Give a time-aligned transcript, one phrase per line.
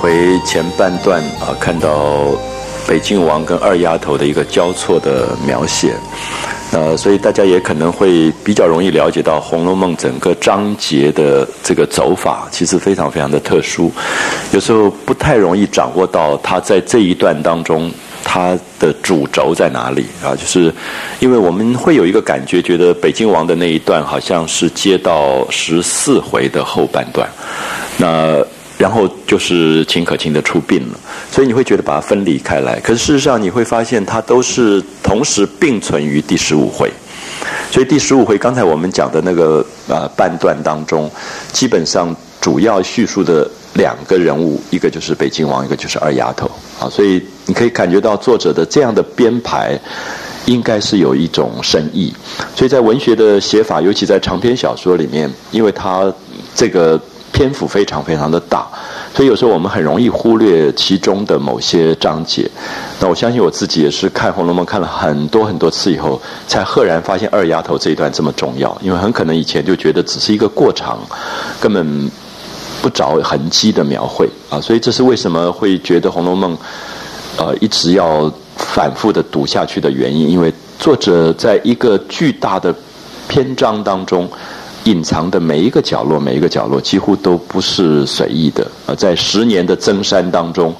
[0.00, 2.30] 回前半段啊，看到
[2.88, 5.92] 北静王跟二丫头的一个交错的描写，
[6.72, 13.92] 呃，所以大家也可能会比较容易了解到《红楼梦》整个章节的这个走法，其实非常非常的特殊，
[14.52, 17.92] 有时候不太容易掌握到它在这一段当中
[18.24, 20.34] 它的主轴在哪里啊？
[20.34, 20.72] 就是
[21.18, 27.28] 因为我们会有一个感觉，觉得北静王的那一段好像是接到十四回的后半段，
[27.98, 28.42] 那。
[28.80, 30.98] 然后就是秦可卿的出殡了，
[31.30, 32.80] 所以你会觉得把它分离开来。
[32.80, 36.90] 可是事实上你会发现，它都是同时并存于第十五回。
[37.70, 41.10] 所以第十五回刚才我们讲的那个呃半段当中，
[41.52, 46.88] 基本上主要叙述的两个人物，一个就是北京王，一个就是二丫头啊。
[46.88, 49.78] 所以你可以感觉到作者的这样的编排，
[50.46, 52.10] 应该是有一种深意。
[52.56, 56.10] 所以在文学的写法，尤其在长篇小说里面，因为它
[56.54, 56.98] 这个。
[57.40, 58.66] 篇幅非常非常的大，
[59.14, 62.46] 所以有时候我们很容易忽略其中的某些章节。
[63.00, 68.76] 那我相信我自己也是看《红楼梦》看了很多很多次以后，才赫然发现二丫头这一段这么重要。
[68.82, 70.98] 因为很可能以前就觉得只是一个过场，
[71.58, 72.10] 根本
[72.82, 74.60] 不着痕迹的描绘啊。
[74.60, 76.54] 所以这是为什么会觉得《红楼梦》
[77.38, 80.28] 呃一直要反复的读下去的原因。
[80.28, 82.74] 因为作者在一个巨大的
[83.28, 84.28] 篇章当中。
[84.84, 88.66] 隐藏的每一个角落，每一个角落几乎都不是随意的。
[88.86, 90.74] 啊在十年的增删当中，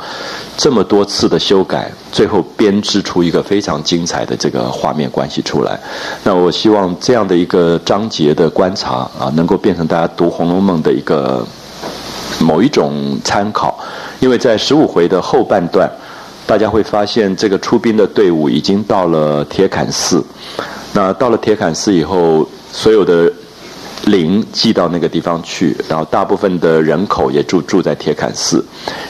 [0.56, 5.78] 这么多次的修改，最后编织出一个非常精彩的这个画面关系出来。
[6.24, 11.46] 那我希望这样的一个章节的观察啊，能够变成大家读《红楼梦》的一个
[12.40, 13.78] 某一种参考。
[14.20, 15.90] 因为在十五回的后半段，
[16.46, 20.24] 大家会发现这个出兵的队伍已经到了铁槛寺。
[20.94, 23.30] 那到了铁槛寺以后，所有的。
[24.06, 28.64] 灵寄到那个地方去，然后大部分的人口也住住在铁槛寺。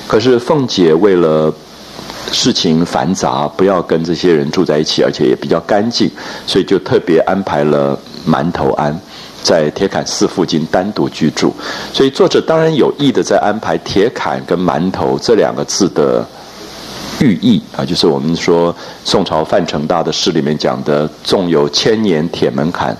[0.06, 1.52] 可是凤姐为了
[2.32, 6.10] 事情繁杂，不要跟这些人住在一起，而且也比较干净，
[6.46, 8.98] 所以就特别安排了馒头庵
[9.42, 11.54] 在铁槛寺附近单独居住。
[11.92, 16.26] 所以作者当然有意的在安排铁槛跟馒头这两个字的
[17.20, 18.74] 寓意啊，就是我们说
[19.04, 22.96] 宋朝范成大的诗里面讲的“纵有千年铁门槛”。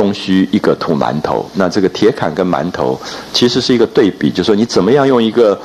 [0.00, 2.98] 终须一个土馒头，那这个铁坎跟馒头
[3.34, 5.60] 其实是一个对比，就说你怎么样用一个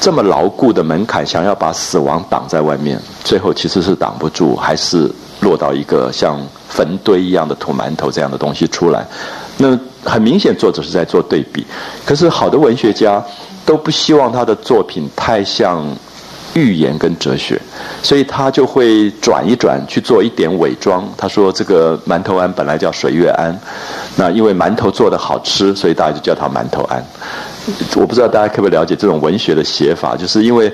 [0.00, 9.06] 这么牢固的门槛，想要把死亡挡在外面，最后其实是挡不住，还是落到一个像坟堆一样的土馒头这样的东西出来。
[9.58, 11.66] 那很明显，作者是在做对比。
[12.06, 13.22] 可是好的文学家
[13.66, 15.84] 都不希望他的作品太像。
[16.54, 17.60] 预言跟哲学，
[18.02, 21.06] 所以他就会转一转去做一点伪装。
[21.16, 23.56] 他说：“这个馒头庵本来叫水月庵，
[24.16, 27.04] 那因为馒头做的好吃，所以大家就叫它馒头庵。”
[27.96, 30.72] 我不知道大家可不可以了解这种文学的写法，就是因为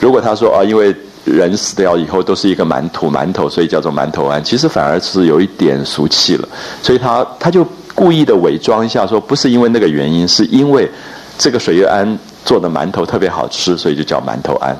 [0.00, 0.94] 如果他说啊，因为
[1.24, 6.48] 人死掉以后都是一个馒头馒头，所以叫做馒头庵，其实反而是有一点俗气了。
[6.82, 10.90] 所以他他就故意的伪装一下，说不是因为那个原因，是因为
[11.36, 12.18] 这个水月庵。
[12.44, 14.76] 做的馒头特别好吃，所以就叫馒头庵。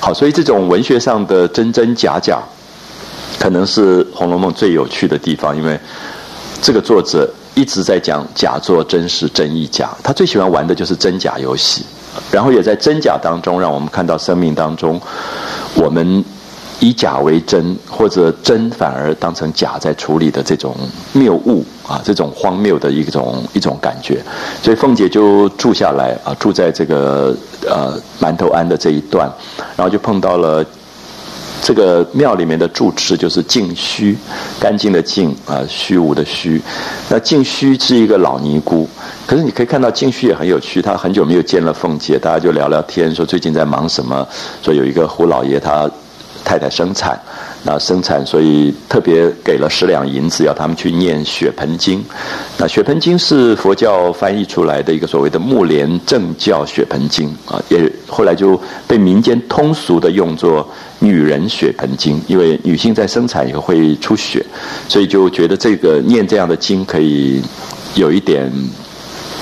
[0.00, 2.38] 好，所以这种文学上的真真假假，
[3.38, 5.78] 可能是《红楼梦》最有趣的地方，因为
[6.62, 9.90] 这个作者一直在讲假作真实，真亦假。
[10.02, 11.84] 他最喜欢玩的就是真假游戏，
[12.30, 15.00] 然后也在真假当中，让我们看到生命当中
[15.74, 16.24] 我们。
[16.80, 20.76] 以假为真，或者真反而当成假在处理的这种
[21.12, 24.22] 谬误啊，这种荒谬的一种一种感觉，
[24.62, 27.36] 所以凤姐就住下来啊，住在这个
[27.66, 29.28] 呃馒头庵的这一段，
[29.76, 30.64] 然后就碰到了
[31.60, 34.16] 这个庙里面的住持，就是净虚，
[34.60, 36.62] 干净的净啊，虚无的虚。
[37.08, 38.88] 那净虚是一个老尼姑，
[39.26, 44.24] 可是你可以看到净虚也很有趣，他很久没有见了凤姐，大家就聊聊天，说最近在忙什么，
[44.62, 45.90] 说有一个胡老爷他。
[46.48, 47.20] 太太生产，
[47.62, 51.98] 那生产，所以特别给了十两银子，要他们去念《血盆经》。
[52.56, 60.66] 那《血盆经》是佛教翻译出来的一个所谓的木莲正教血盆经啊，也后来就被民间通俗的用作
[61.00, 64.42] “女人血盆经”，因为女性在生产以后会出血，
[64.88, 67.42] 所以就觉得这个念这样的经可以
[67.94, 68.50] 有一点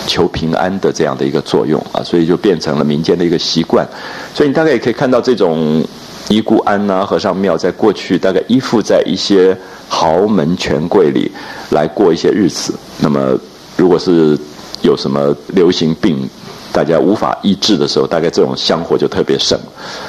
[0.09, 3.87] 求平安的这样的一个作用啊，所以就变成了民间的一个习惯。
[4.35, 5.85] 所以你大概也可以看到这种。
[6.29, 9.57] 尼姑庵呐，和尚庙，在过去大概依附在一些
[9.89, 11.31] 豪门权贵里
[11.71, 12.75] 来过一些日子。
[12.99, 13.39] 那么，
[13.77, 14.37] 如果是
[14.83, 16.29] 有什么流行病，
[16.73, 19.59] 大家无法医治的时候，大概这种香火就特别盛。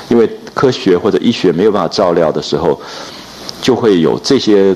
[0.10, 2.82] 因为科学或者医学没有办法照料的时候，
[3.62, 4.76] 就会有这些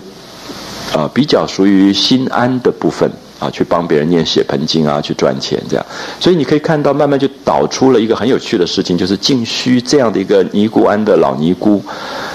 [0.94, 3.12] 呃比较属于心安的部分
[3.42, 5.84] 啊，去帮别人念血盆经啊，去赚钱这样。
[6.20, 11.84] 所以你可以看到，慢慢就导出了一个很有趣的事情，就是净虚这样的一个尼姑庵的老尼姑，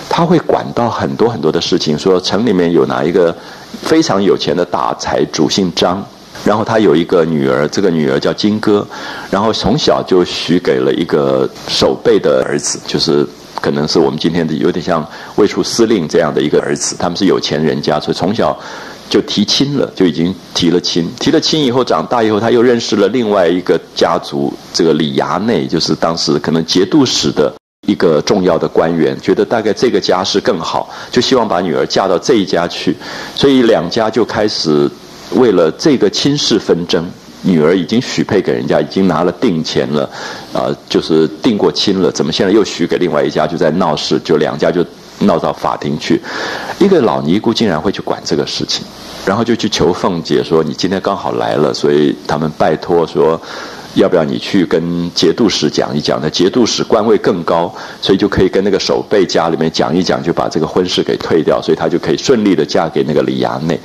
[0.08, 1.96] 他会管到很多很多的事情。
[1.96, 3.32] 说城里面有哪一个
[3.82, 6.04] 非常有钱的大财主，姓张，
[6.44, 8.84] 然后他有一个女儿，这个女儿叫金哥，
[9.30, 13.24] 然后从小就许给了一个守备的儿子，就是。
[13.58, 15.04] 可能是我们今天的有点像
[15.36, 18.56] 卫戍司令这样的一个儿子，他们是有钱人家，所以从小
[19.08, 21.08] 就提亲了，就已经提了亲。
[21.18, 27.54] 提了亲以后，长大以后，他又认识了另外一个家族，这个李衙内，就是当时可能节度使的
[27.86, 32.96] 一个重要的官员，觉得大概这个家世更好，就希望把女儿嫁到这一家去，
[33.34, 34.90] 所以两家就开始
[35.34, 37.08] 为了这个亲事纷争。
[37.42, 40.10] 女儿已经许配给人家，已经拿了定钱了，
[40.52, 44.84] 啊，就是定过亲了，怎么现在又许给另外一家，就在闹事，就两家就
[45.20, 46.20] 闹到法庭去。
[46.78, 48.84] 一个老尼姑竟然会去管这个事情，
[49.24, 53.40] 然后就去求凤姐说：“你今天刚好来了，所以他们拜托说，
[53.94, 56.20] 要不要你去跟节度使讲一讲？
[56.22, 63.80] 那节度使官位更高，所以就可以跟那个守备家里面讲一讲，就把这个婚事给退掉，所以他就可以顺利的嫁给那个李衙内。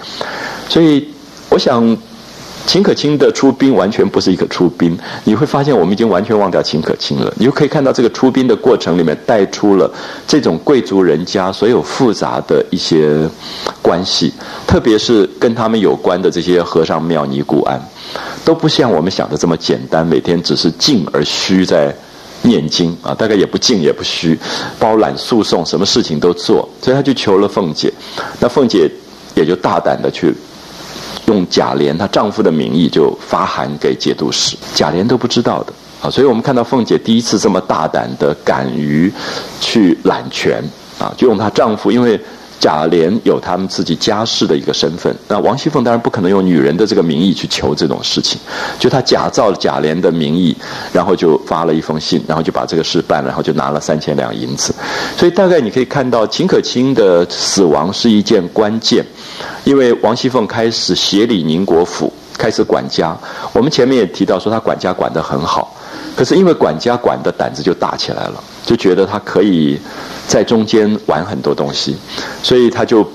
[0.67, 1.07] 所以
[1.49, 1.97] 我想。”
[2.65, 7.33] 秦可卿的出兵完全不是一个出兵，你会发现我们已经完全忘掉秦可卿了。
[7.37, 9.91] 你就可以看到这个出兵的过程里面带出了
[10.27, 13.27] 这种贵族人家所有复杂的一些
[13.81, 14.31] 关系，
[14.67, 17.81] 特别是跟他们有关的这些和尚庙尼姑庵，
[18.45, 21.93] 都不像我们想的这么简单，每天只是静而虚在
[22.43, 24.39] 念经啊，大概也不静也不虚，
[24.79, 27.91] 包揽诉讼，什么事情都做，所以他就求了凤姐，
[28.39, 28.89] 那凤姐
[29.35, 30.33] 也就大胆的去。
[31.25, 35.73] 用贾琏她丈夫的名义就发函给节度使，贾琏都不知道的。
[36.01, 39.11] 啊，所以我们看到凤姐第一次这么大胆的敢于
[39.59, 40.63] 去揽权。
[40.99, 42.19] 啊，就用她丈夫，因为
[42.59, 48.39] 贾琏有他们自己家世的一个身份，那王熙凤当然不可能用女人的这个名义去求这种事情，
[48.77, 50.55] 就她假造贾琏的名义，
[50.93, 54.75] 然后就发了一封信，然后就把这个事办了，然后就拿了三千两银子，
[55.17, 59.03] 所以大概你可以看到秦可卿的死亡是一件关键。
[59.63, 63.15] 因为王熙凤开始协理宁国府，开始管家。
[63.53, 65.75] 我们前面也提到说，她管家管得很好，
[66.15, 69.79] 可是因为管家管的胆子就大起来了，就觉得他可以
[70.27, 71.95] 在中间玩很多东西，
[72.41, 73.07] 所以他就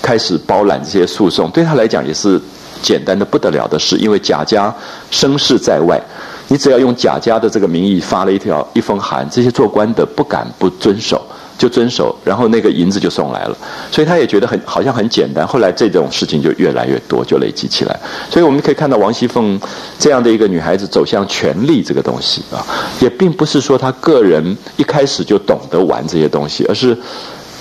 [0.00, 1.50] 开始包揽这些诉讼。
[1.50, 2.40] 对他来讲也是
[2.82, 4.74] 简单的不得了的事，因为贾家
[5.10, 6.00] 声势在外，
[6.48, 11.20] 你只要用贾家的这个名义发了一条一封函，这些做官的不敢不遵守。
[11.62, 13.56] 就遵守，然后那个银子就送来了，
[13.88, 15.46] 所以他也觉得很好像很简单。
[15.46, 18.00] 后来这种事情就越来越多，就累积起来。
[18.28, 19.60] 所以我们可以看到王熙凤
[19.96, 22.66] 这样的一个女孩子走向权力这个东西啊，
[22.98, 24.44] 也并不是说她个人
[24.76, 26.98] 一开始就懂得玩这些东西，而是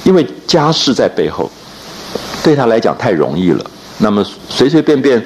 [0.04, 1.48] 因为家世在背后，
[2.44, 3.64] 对她来讲太容易了。
[4.00, 5.24] 那么随随便便，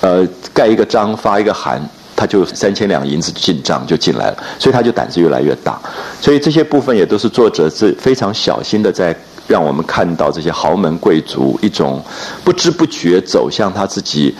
[0.00, 0.24] 呃，
[0.54, 1.82] 盖一个章发一个函。
[2.22, 5.76] 他就三千两银子进账就进来了，所以他就胆子越来越大。
[6.20, 9.12] 所以这些部分也都是作者是非常小心的，在
[9.48, 12.00] 让我们看到这些豪门贵族一种
[12.44, 14.32] 不知不觉走向他自己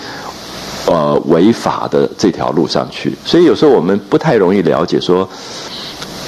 [0.86, 3.12] 呃违法的这条路上去。
[3.24, 5.28] 所以有时候我们不太容易了解说，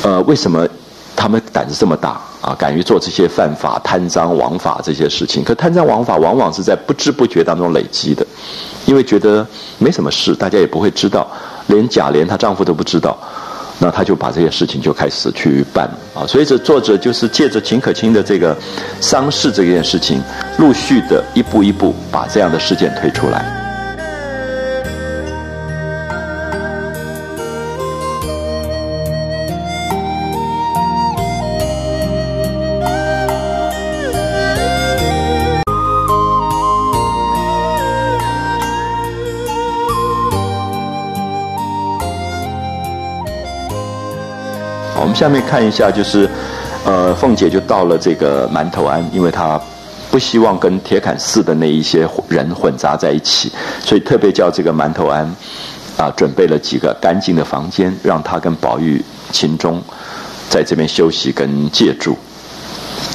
[0.02, 0.66] 呃，为什么
[1.16, 5.42] 他们胆子这么大啊，敢于做这些犯法、贪赃枉法这些事情？
[5.42, 8.26] 可贪赃枉法往往是在不知不觉当中累积的。
[8.87, 9.47] 因为觉得
[9.78, 11.26] 没什么事，大家也不会知道，
[11.68, 13.16] 连贾琏她丈夫都不知道，
[13.78, 16.26] 那她就把这些事情就开始去办啊。
[16.26, 18.54] 所以这作者就是借着秦可卿的这个
[19.00, 20.23] 丧事这件事情，
[20.59, 23.63] 陆续的一步一步把这样的事件推出来。
[45.14, 46.28] 下面看一下，就是，
[46.85, 49.59] 呃，凤姐就到了这个馒头庵，因为她
[50.11, 53.50] 不希望跟铁槛寺的那一些人混杂在一起，
[53.83, 55.25] 所以特别叫这个馒头庵，
[55.97, 59.80] 啊，准备了几个干净的房间，让她跟宝玉、秦钟
[60.50, 62.18] 在这边休息跟借住。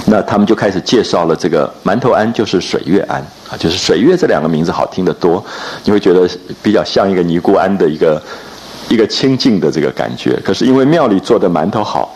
[0.05, 5.43] 那他们就开始介绍了这个馒头庵，就是水月庵啊，就是水月这两个名字好听得多，
[5.83, 6.27] 你会觉得
[6.63, 8.21] 比较像一个尼姑庵的一个。
[8.89, 12.13] 一个清净的这个感觉，可是因为庙里做的馒头好，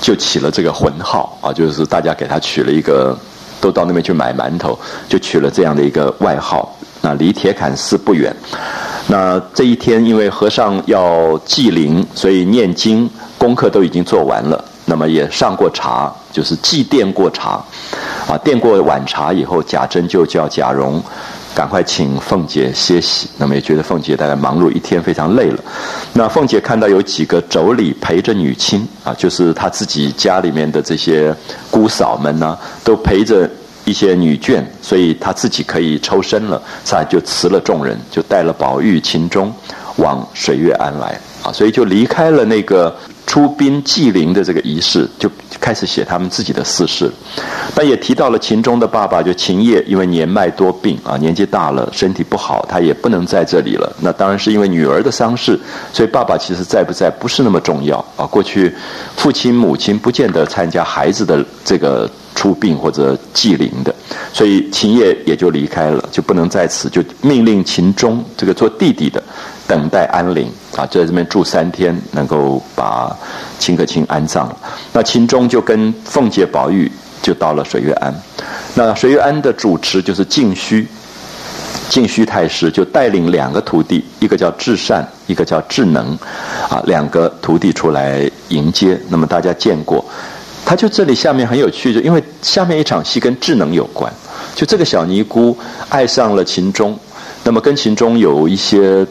[0.00, 3.16] 就起了这个浑号啊，就是大家给他取了一个，
[3.60, 4.76] 都到那边去买馒头，
[5.08, 6.76] 就取了这样的一个外号。
[7.00, 8.34] 那离铁槛寺不远，
[9.08, 13.08] 那这一天因为和尚要祭灵，所以念经
[13.38, 17.62] 功课都已经做完了，那么也上过茶，就是祭奠过茶，
[18.26, 21.00] 啊，奠过晚茶以后，贾珍就叫贾蓉。
[21.54, 23.28] 赶快请凤姐歇息。
[23.38, 25.62] 那么也觉得凤姐大概忙碌一天，非常累了。
[26.12, 31.34] 那凤姐看到有几个妯娌陪着女亲啊，就是她自己家里面的这些
[31.70, 33.48] 姑嫂们呢，都陪着
[33.84, 39.52] 一些女眷，所以她自己可以抽身了，所以就辞了众人，就带了宝玉、秦钟
[39.96, 42.94] 往水月庵来啊，所以就离开了那个。
[43.34, 47.10] 出殡祭灵的这个仪式，就开始写他们自己的私事。
[47.74, 53.92] 但也提到了秦钟的爸爸，就秦业，因为年迈多病啊，年纪大了，身体不好，他也不能在这里了。
[53.98, 55.58] 那当然是因为女儿的丧事，
[55.92, 58.24] 所以爸爸其实在不在不是那么重要啊。
[58.24, 58.72] 过去
[59.16, 63.92] 父亲母亲不见得参加孩子的这个出殡或者祭灵的，
[64.32, 69.20] 所以秦业也就离开了，就不能在此，就命令秦钟这个做弟弟的。
[69.66, 73.16] 等待安灵啊，就在这边住三天，能够把
[73.58, 74.54] 秦可卿安葬。
[74.92, 76.90] 那秦钟就跟凤姐、宝玉
[77.22, 78.14] 就到了水月庵。
[78.74, 80.86] 那水月庵的主持就是净虚，
[81.88, 86.16] 净虚太师就带领两个徒弟，一个叫智善，一个叫智能，
[86.68, 89.00] 啊，两个徒弟出来迎接。
[89.08, 90.04] 那么大家见过，
[90.66, 94.12] 他就这里下面很有趣，就因为下面一场戏跟智能有关，
[94.54, 95.56] 就这个小尼姑
[95.88, 96.98] 爱上了秦钟，
[97.42, 99.06] 那么跟秦钟有一些。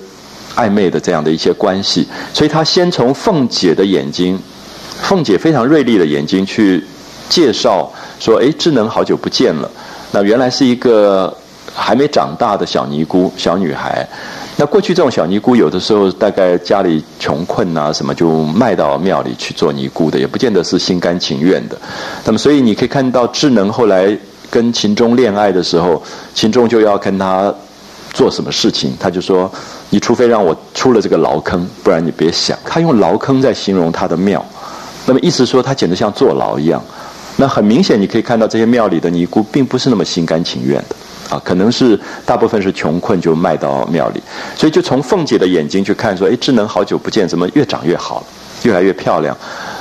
[0.55, 4.39] 暧昧的这样的一些关系，所以他先从凤姐的眼睛，
[5.01, 6.83] 凤姐非常锐利的眼睛去
[7.27, 9.69] 介绍说：“哎，智能好久不见了。
[10.11, 11.35] 那原来是一个
[11.73, 14.07] 还没长大的小尼姑，小女孩。
[14.55, 21.77] 那过去这种小尼姑，有的时候大概家里穷困啊什么，就卖到庙里去做尼姑的，也不见得是心甘情愿的。
[22.23, 24.15] 那么，所以你可以看到智能后来
[24.51, 26.03] 跟秦钟恋爱的时候，
[26.35, 27.51] 秦钟就要跟他。”
[28.13, 29.51] 做什么事情，他就说
[29.93, 34.43] ：“你除非让我出了这个牢坑，不然你别想。”他用牢坑在形容他的庙，
[35.05, 36.83] 那么意思说他简直像坐牢一样。
[37.35, 40.95] 那很明显，你可以看到这些庙里的尼姑并不是那么心甘情愿的
[41.29, 44.23] 啊，可能是大部分是穷困就卖到庙里。
[44.55, 48.25] 所以就从凤姐的眼睛去看，说：“哎，智能好久不见，怎么越长越好了，
[48.63, 49.37] 越来越漂亮？”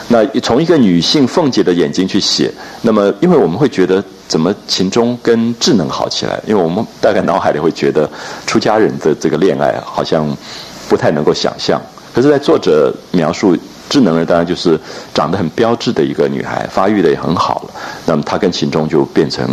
[0.09, 2.53] 那从一个女性凤姐的眼睛去写，
[2.83, 4.05] 那么因为我们会觉得。
[4.33, 6.41] 怎么秦钟跟智能好起来？
[6.47, 8.09] 因为我们大概脑海里会觉得
[8.47, 10.27] 出家人的这个恋爱好像
[10.89, 11.79] 不太能够想象。
[12.15, 13.55] 可是，在作者描述
[13.91, 14.81] 智能人，当然就是
[15.13, 17.75] 长得很标致的一个女孩，发育的也很好了。
[18.07, 19.47] 那么她跟秦钟就变成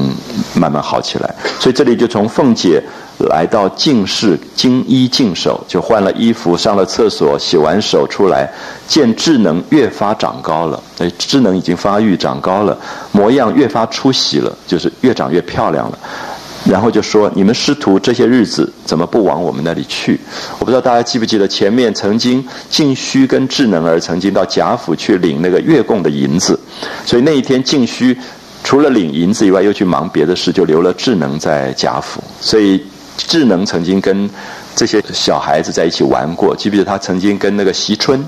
[0.54, 1.36] 慢慢好起来。
[1.60, 2.82] 所以这里就从凤姐。
[3.28, 8.50] 来到净室，净衣净手，就换了衣服，上了厕所，洗完手出来，
[8.88, 12.78] 见智能越发长高了，哎，智能已经发育长高了，
[13.12, 16.00] 模样越发出息了，就是越长越漂亮了。
[16.66, 20.20] 然后就说：“你们师徒这些日子怎么不往我们那里去？
[20.60, 26.60] 我不知道大家记不记得，前面曾经净虚跟智能儿曾经到贾府去领那个月供的银子，
[27.06, 28.16] 所以那一天净虚
[28.62, 32.82] 除了领银子以外，又去忙别的事，就留了智能在贾府，所以。”
[33.28, 34.30] 智能曾经跟
[34.76, 38.24] 这些小孩子在一起玩过，记不记得他曾经跟那个席春，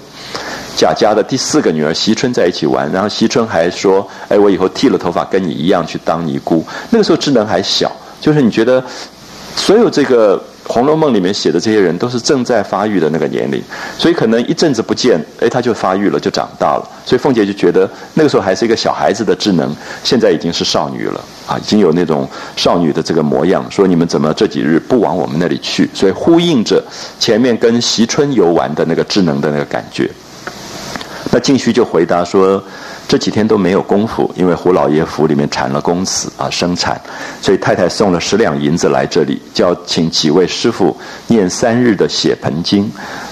[0.76, 8.84] 贾家的第四个女儿席春在一起玩，然后席春还说：“哎，我以后剃了头发跟你一样去当尼姑。”那个时候智能还小，就是你觉得
[9.56, 10.38] 所有这个。
[10.64, 13.62] 《红楼梦》里面写的这些人都是正在发育的那个年龄，
[13.98, 16.88] 所以可能一阵子不见，哎，他就发育了，就长大了。
[17.06, 23.66] 所以凤姐就觉得那个时候还是一个小孩子的智能，现在已经是少女了啊，已经有那种少女的这个模样。
[23.70, 25.90] 说你们怎么这几日不往我们那里去？
[25.94, 26.82] 所以呼应着
[27.20, 30.10] 前面跟席春游玩的那个智能的那个感觉。
[31.32, 32.64] 那静虚就回答说。
[33.12, 36.98] 这几天都没有功夫，因为胡老爷府里面产了公子啊，生产，
[37.42, 40.96] 所以太太送了十两银子来这里，叫请几位师傅
[41.28, 42.90] 念三日的血盆经，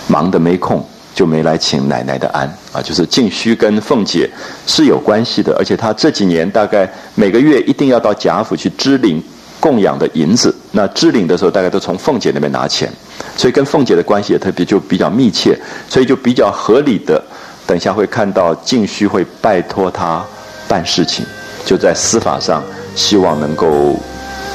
[0.07, 2.81] 忙得没空，就没来请奶奶的安啊。
[2.81, 4.29] 就是静虚跟凤姐
[4.67, 9.23] 是有关系的，而且她这几年大概每个月一定要到贾府去支领
[9.61, 12.91] 供养的银子，那支领的时候大概都从凤姐那边拿钱，
[13.37, 15.57] 所以跟凤姐的关系也特别就比较密切，
[15.87, 17.23] 所以就比较合理的。
[17.69, 20.25] 等一下会看到静虚会拜托他
[20.67, 21.23] 办事情，
[21.63, 22.63] 就在司法上
[22.95, 23.95] 希望能够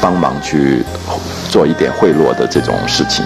[0.00, 0.82] 帮忙去
[1.48, 3.24] 做一点贿赂的这种事情。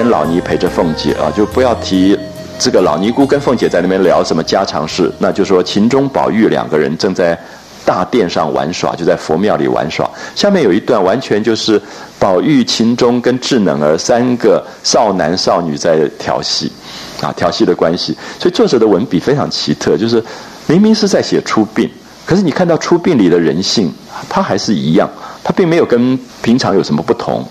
[0.00, 2.18] 演老尼陪着凤姐啊，就不要提
[2.58, 7.38] 这个老尼姑跟凤姐在那边聊什么家常事，那就说秦钟宝玉两个人正在
[7.84, 10.08] 大殿上玩耍，就在佛庙里玩耍。
[10.34, 11.78] 下面有一段完全就是
[12.18, 16.72] 宝玉、秦钟跟智能儿三个少男少女在调戏，
[17.20, 18.16] 啊，调戏的关系。
[18.38, 20.24] 所以作者的文笔非常奇特，就是
[20.66, 21.90] 明明是在写出殡，
[22.24, 23.92] 可是你看到出殡里的人性，
[24.30, 25.10] 他还是一样，
[25.44, 27.46] 他并没有跟平常有什么不同。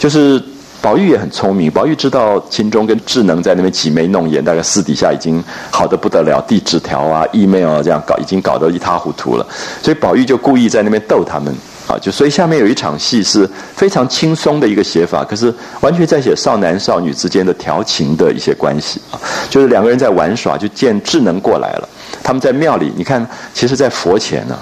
[0.00, 0.42] 就是
[0.82, 9.46] 宝玉也很聪明，宝玉知道秦钟跟智能在那边挤眉弄眼，大概私底下已经好的不得了，递纸条啊、email 啊这样搞，已经搞得一塌糊涂了。
[9.80, 11.54] 所以宝玉就故意在那边逗他们。
[11.88, 19.18] 啊，就所以下面有一场戏是非常轻松的一个写法，可是完全在写少男少女之间的调情的一些关系啊，
[19.50, 21.88] 就是两个人在玩耍，就见智能过来了，
[22.22, 24.56] 他们在庙里，你看，其实，在佛前呢，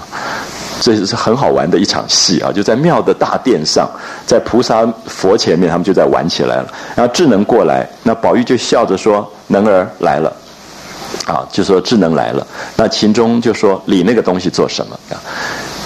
[0.81, 3.89] 这是很好玩的一场戏啊，就在庙的大殿上，
[4.27, 6.73] 在菩萨佛前面，他们就在玩起来了。
[6.97, 10.33] 然后智能过来，那宝玉就笑着说：“能儿来了。”
[11.27, 12.47] 啊，就说智能来了。
[12.77, 15.21] 那秦钟就说：“理那个东西做什么？”啊。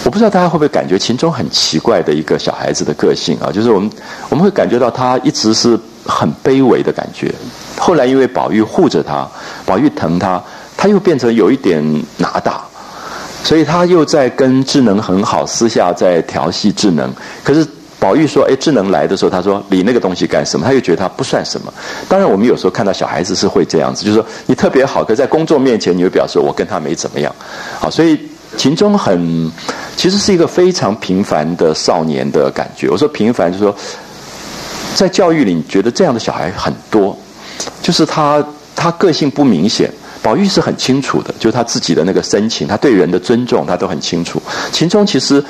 [0.04, 3.90] 我不知道大家会不会感觉秦钟很奇怪的一个小孩子的个性啊，就是我们
[4.28, 7.34] 我们会感觉到他一直是很卑微的感觉。
[7.78, 9.26] 后来因为宝玉护着他，
[9.64, 10.40] 宝玉疼他，
[10.76, 11.82] 他又变成有一点
[12.18, 12.63] 拿大，
[13.44, 17.08] 所以他又在跟智能很好，私下在调戏智能。
[17.44, 17.64] 可是
[18.00, 21.72] 宝玉说：“哎，智能来的时候，他说理那个东西干什么？”他又觉得他不算什么。
[22.08, 27.32] 当然，我们有时候看到小孩子是会这样子，就是说你特别好，可在工作面前，你又表示我跟他没怎么样。
[27.78, 28.18] 好，所以。
[28.56, 29.50] 秦钟很，
[29.96, 32.88] 其实是一个非常平凡的少年的感觉。
[32.88, 33.74] 我说平凡，就是说，
[34.94, 37.18] 在教育里，你觉得这样的小孩很多，
[37.82, 39.90] 就是他他个性不明显。
[40.24, 44.42] 宝玉是很清楚的，就是他自己的那个深情，他对人的尊重，他都很清楚。
[44.72, 45.44] 秦钟其实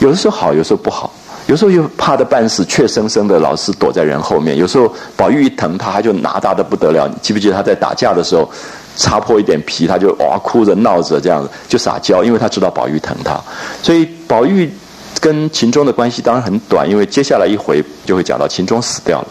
[0.00, 1.10] 有的时候好，有时候不好，
[1.46, 4.54] 有时候又怕的半死，怯生生的老是躲在人后面。
[4.58, 7.08] 有时候宝玉一疼他，他就拿大的不得了。
[7.08, 8.46] 你记不记得他在打架的时候？
[8.94, 13.40] 擦破一点皮，他就哇哭着闹着这样子就撒娇，因为他知道宝玉疼他，
[13.82, 14.70] 所以宝玉
[15.18, 19.28] 跟秦钟的关系当然很短，因为接下来一回就会讲到秦钟死掉了。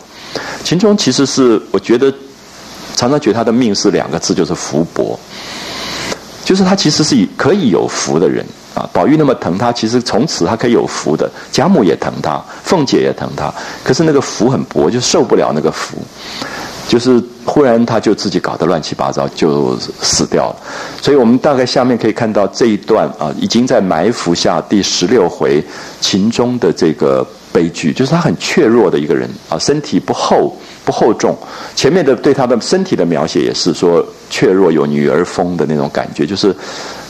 [0.64, 2.12] 秦钟其实是我觉得
[2.96, 5.20] 常常觉得他的命是两个字，就是福薄，
[6.44, 8.90] 就是他其实是可以有福的人啊。
[8.94, 15.98] 宝玉那么疼他，其实从此他可以有福的，贾母也疼他，凤姐也疼他，可是那个福很薄，就受不了那个福。
[16.88, 20.56] 就是忽然他就自己搞得乱七八糟，就死掉了。
[21.02, 25.64] 所以我们大概下面可以看到这一段啊，已经在埋伏下第十六回
[26.02, 30.54] 秦钟的这个悲剧，就是他很怯弱的一个人啊，身体不厚
[30.92, 31.36] 厚重。
[31.76, 36.56] 前面的对他的身体的描写也是说怯弱有女儿风的那种感觉，就是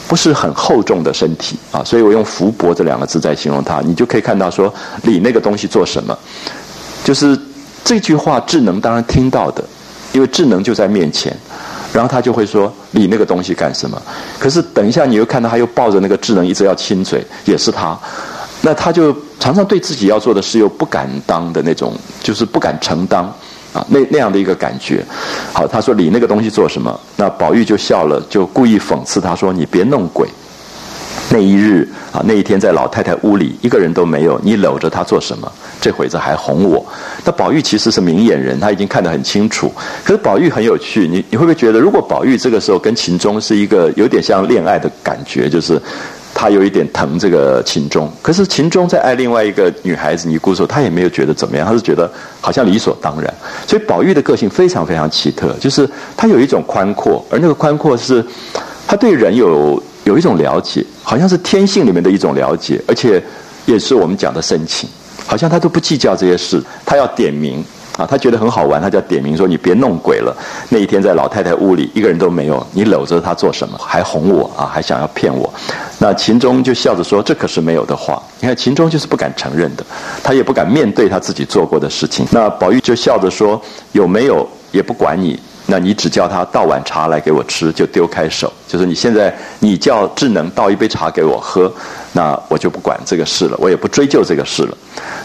[0.07, 1.83] 不是很厚重的身体啊。
[1.83, 6.17] 所以我用福薄这两个字在形容他，你就可以看到说理那个东西做什么，
[7.03, 7.37] 就是。
[7.83, 9.63] 这句话智能当然听到的，
[10.13, 11.35] 因为智能就在面前，
[11.91, 13.99] 然后他就会说：“理那个东西干什么？”
[14.37, 17.99] 可是等一下你又看到他又抱着那个智能一直要亲嘴，也是他，
[18.61, 21.91] 那他就常常对自己要做的事又不敢当的那种，
[22.21, 23.27] 就是不敢承担
[23.73, 25.03] 啊，那那样的一个感觉。
[25.53, 30.27] 好，他说：“理那个东西做什么？”那宝玉就笑了，就故意讽刺他说：“你别弄鬼。”
[31.29, 34.39] 那一日啊，那一天在老太太屋里，一个人都没有。
[34.43, 35.49] 你搂着她做什么？
[35.79, 36.85] 这会子还哄我。
[37.23, 39.71] 那宝玉其实是明眼人，他已经看得很清楚。
[40.03, 45.81] 可是宝玉很有趣，你你会不会觉得，如果宝玉这个时候跟秦钟是一个有点像恋爱的感觉，就是
[46.33, 53.33] 他有一点疼这个秦钟，可是秦钟在爱另外一个女孩子尼姑时候，他也没有觉得怎么样，他是觉得好像理所当然。
[53.67, 58.25] 所以宝玉的个性非常非常奇特，就是他有一种宽阔，而那个宽阔是
[58.87, 59.81] 他对人有。
[60.03, 63.23] 有一种了解，好像是天性里面的一种了解，而且
[63.67, 64.89] 也是我们讲的深情，
[65.27, 67.63] 好像他都不计较这些事，他要点名
[67.97, 70.35] 啊，他觉得很好玩，他就点名说你别弄鬼了。
[70.69, 73.77] 那一天在老太太屋里，一个人都没有，你搂着她做什么？
[73.77, 75.53] 还哄我啊，还想要骗我。
[75.99, 79.85] 那秦钟就笑着说：“这可是没有的话。”你看秦钟就是不敢承认的，
[80.23, 82.25] 他也不敢面对他自己做过的事情。
[82.31, 91.71] 那宝玉就笑着说：“有没有也不管你。”那你只叫他倒碗茶来给我吃，就丢开手，就是你现在你叫智能倒一杯茶给我喝，
[92.13, 94.77] 那我就不管这个事了，我也不追究这个事了。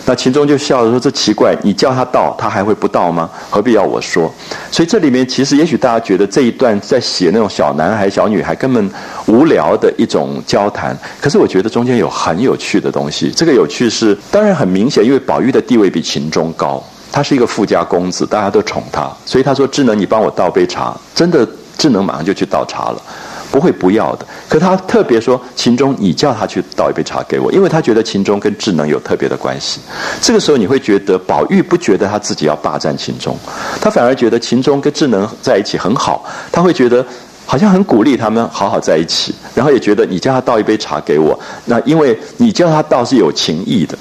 [0.04, 3.28] 那秦钟就笑着说：“这奇怪，你叫他倒，他还会不倒吗？
[3.50, 4.32] 何必要我说？”
[4.70, 8.90] 所以这里面其实也许大家觉得这一段在写那种小男孩、小女孩根本
[9.26, 13.32] 无聊的一种交谈，可是我觉得中间有很有趣的东西。
[13.32, 16.80] 这个有趣是当然很明显，因为宝玉的地位比秦钟高。
[17.12, 23.02] 他是一个富家公子，大家都宠他，所以他说：“智能，你帮我倒杯茶。”真的，智能马上就去倒茶了，
[23.50, 24.26] 不会不要的。
[24.48, 29.80] 可他特别说：“秦钟，你叫他去倒一杯茶给我，因为他觉得秦钟跟智能有特别的关系。”
[30.20, 33.34] 这个时候，你会觉得宝玉不觉得他自己要霸占秦钟，
[33.80, 37.04] 他反而觉得秦钟跟智能在一起很好，他会觉得
[37.46, 43.96] 好像很鼓励他们好好在一起，然后也觉得你叫他倒一杯茶给我，那因为你叫他倒是有情义的，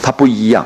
[0.00, 0.64] 他不一样。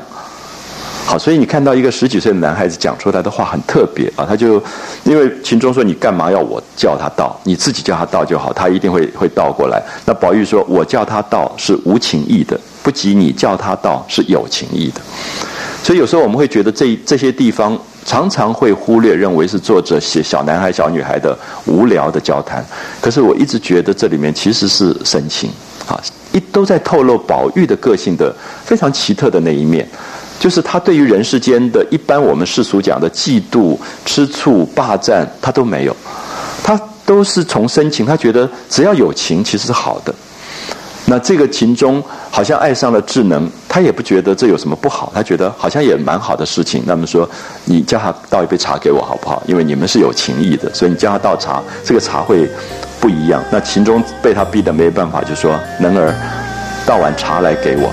[1.09, 4.61] 好，所以你看到一个十几岁的男孩子讲出来的话很特别啊，他就
[5.03, 9.81] 因为秦钟说你干嘛要我叫他到，你自己叫他到就好，他一定会会倒过来。
[10.05, 15.01] 那宝玉说，我叫他到是无情义的，不及你叫他到是有情义的。
[15.81, 22.63] 所以有时候我们会觉得这这些地方常常会忽略，认为是作者写小男孩、小女孩的无聊的交谈。
[23.01, 25.49] 可是我一直觉得这里面其实是深情
[25.87, 25.99] 啊，
[26.33, 28.31] 一都在透露宝玉的个性的
[28.63, 29.89] 非常奇特的那一面。
[30.39, 35.95] 就是他对于人世间的一般我们世俗讲的嫉妒、吃醋、霸占，他都没有，
[36.63, 40.15] 他都是从深情，他觉得只要有情，其实是好的。
[41.05, 46.83] 那这个情中好像爱上了智能，他也不觉得这有什么不好，他觉得好像也蛮好的事情。
[46.85, 47.27] 那么说，
[47.65, 49.41] 你叫他倒一杯茶给我好不好？
[49.47, 52.47] 因为你们是有情义的，所以你叫他倒茶，这个茶会
[52.99, 53.43] 不一样。
[53.51, 56.13] 那秦钟被他逼得没办法，就说：“能儿，
[56.85, 57.91] 倒碗茶来给我。”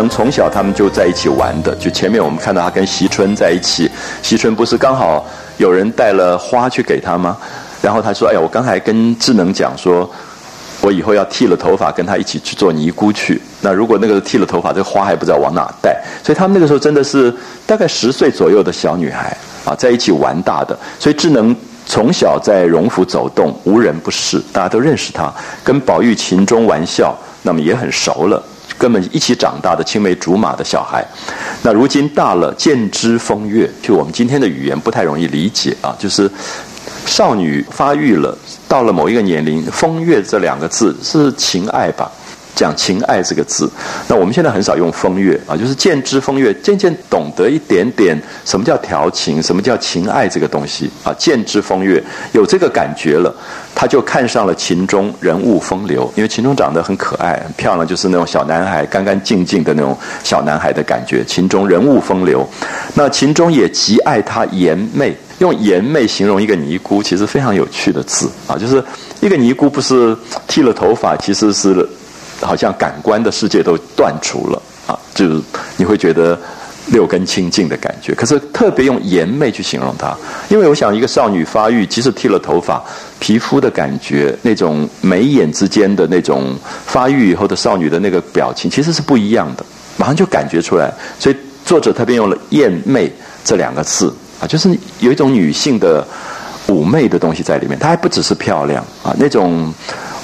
[0.00, 3.90] 能从小他们就在一起玩的，就前面我们看到他跟惜春在一起，
[4.22, 5.26] 惜春不是刚好
[5.58, 7.36] 有人带了花去给他吗？
[7.82, 10.08] 然后他说：“哎呀，我刚才跟智能讲说，
[10.80, 13.40] 我以后要剃了头发跟他一起去做尼姑去。
[13.60, 15.98] 那如果那个剃了头发，这个花还不知道往哪带。
[16.22, 17.34] 所以他们那个时候真的是
[17.66, 19.34] 大概十岁左右的小女孩
[19.64, 20.78] 啊，在一起玩大的。
[20.98, 25.32] 所以智能从小在荣府走动，无人不识，大家都认识他，
[25.64, 28.42] 跟宝玉、秦钟玩笑，那么也很熟了。”
[28.80, 31.06] 根本一起长大的青梅竹马的小孩，
[31.62, 36.30] 那如今大了见之风月，就我们今天的语言不太容易理解啊，就是
[37.04, 38.34] 少女发育了，
[38.66, 42.10] 到了某一个年龄，风月这两个字是情爱吧。
[42.54, 43.70] 讲情爱这个字，
[44.06, 53.34] 那我们现在很少用风月啊，就是渐知风月，渐渐懂得一点点什么叫调情，什么叫情爱这个东西啊，渐知风月有这个感觉了，
[53.74, 61.24] 他就看上了秦钟人物风流，因为秦钟长得很可爱、很漂亮，就是那种小男孩干干净净的那种小男孩的感觉。
[61.24, 62.46] 秦钟人物风流，
[62.94, 68.84] 那秦钟也极爱他颜媚，用颜媚形容一个尼姑，其实非常有趣的字啊，就是
[69.20, 70.14] 一个尼姑不是
[70.46, 71.88] 剃了头发，其实是。
[72.40, 75.40] 好像感官的世界都断除了啊，就是
[75.76, 76.38] 你会觉得
[76.86, 78.14] 六根清净的感觉。
[78.14, 80.16] 可是特别用颜媚去形容它，
[80.48, 82.82] 因为我想一个少女发育，即使剃了头发，
[83.18, 89.64] 皮肤的感觉，那种眉眼之间的那种发育以后的少女的那个表情，其实是不一样的，
[89.96, 90.92] 马上就感觉出来。
[91.18, 93.12] 所以作者特别用了“艳媚”
[93.44, 96.04] 这两个字啊，就是有一种女性的
[96.66, 97.78] 妩媚的东西在里面。
[97.78, 99.72] 她还不只是漂亮啊，那种。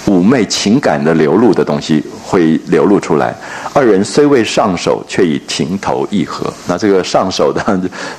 [0.07, 3.35] 妩媚情感的流露的东西会流露出来。
[3.75, 6.53] 二人虽未上手，却已情投意合。
[6.67, 7.61] 那这个上手的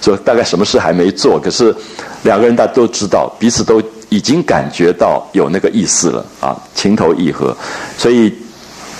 [0.01, 1.73] 说，大概什么事还没做，可是
[2.23, 7.55] 两个人大家都知道，彼此都已经感觉到有那个意思了啊，情投意合。
[7.97, 8.33] 所以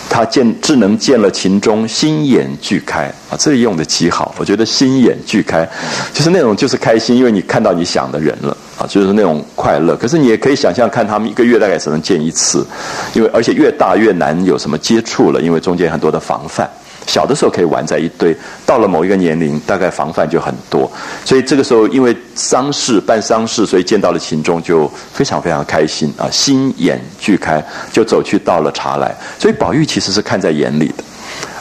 [0.10, 4.34] 他见智能见了秦钟，心眼俱开啊，这里用的极好。
[4.38, 5.68] 我觉得心眼俱开，
[6.14, 8.56] 就是那种就是开心，因为你看到你想的人了。
[8.78, 9.96] 啊，就是那种快乐。
[9.96, 12.66] 可是你也可以想象，看他们一个月大概只能见一次，
[13.14, 16.70] 因为而且越大越难有什么接触了，因为中间很多的防范。
[17.08, 18.36] 小的时候可以玩在一堆，
[18.66, 20.92] 到了某一个年龄，大概防范就很多。
[21.24, 27.64] 所以这个时候，因为丧事办丧事，所以见到了秦钟就非常非常开心啊，心眼俱开，
[27.94, 29.16] 就走去倒了茶来。
[29.40, 31.04] 所以宝玉其实是看在眼里的，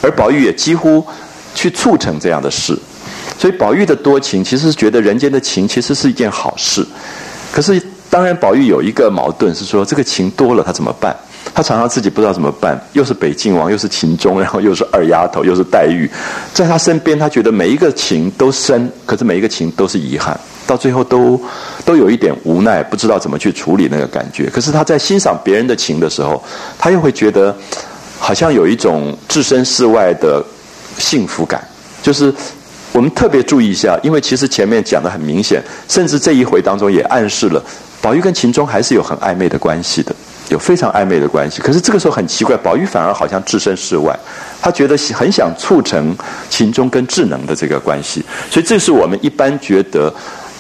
[0.02, 1.06] 而宝玉也几乎
[1.54, 2.76] 去促成这样的事。
[3.38, 6.84] 所以宝玉的多情，其实是觉得人间的情其实是一件好事。
[7.52, 11.14] 可是当然，宝玉有一个矛盾是说，这个情多了他怎么办？
[11.54, 12.78] 他常常自己不知道怎么办。
[12.92, 16.10] 又是北静王，又是秦钟，然后又是二丫头，又是黛玉，
[16.52, 21.40] 在他身边，他觉得每一个情都深，可是每一个情都是遗憾，到最后都
[21.84, 24.50] 都有一点无奈，不知道怎么去处理那个感觉。
[24.50, 26.42] 可是他在欣赏别人的情的时候，
[26.78, 27.54] 他又会觉得
[28.18, 30.44] 好像有一种置身事外的
[30.98, 31.62] 幸福感，
[32.02, 32.32] 就是。
[32.96, 37.62] 我们特别注意一下，因为其实前面讲的很明显，甚至这一回当中也暗示了，
[38.00, 40.16] 宝玉跟秦钟还是有很暧昧的关系的，
[40.48, 41.60] 有非常暧昧的关系。
[41.60, 44.18] 可是这个时候很奇怪，宝玉反而好像置身事外，
[44.62, 46.16] 他觉得很想促成
[46.48, 48.24] 秦钟跟智能的这个关系。
[48.50, 50.10] 所以这是我们一般觉得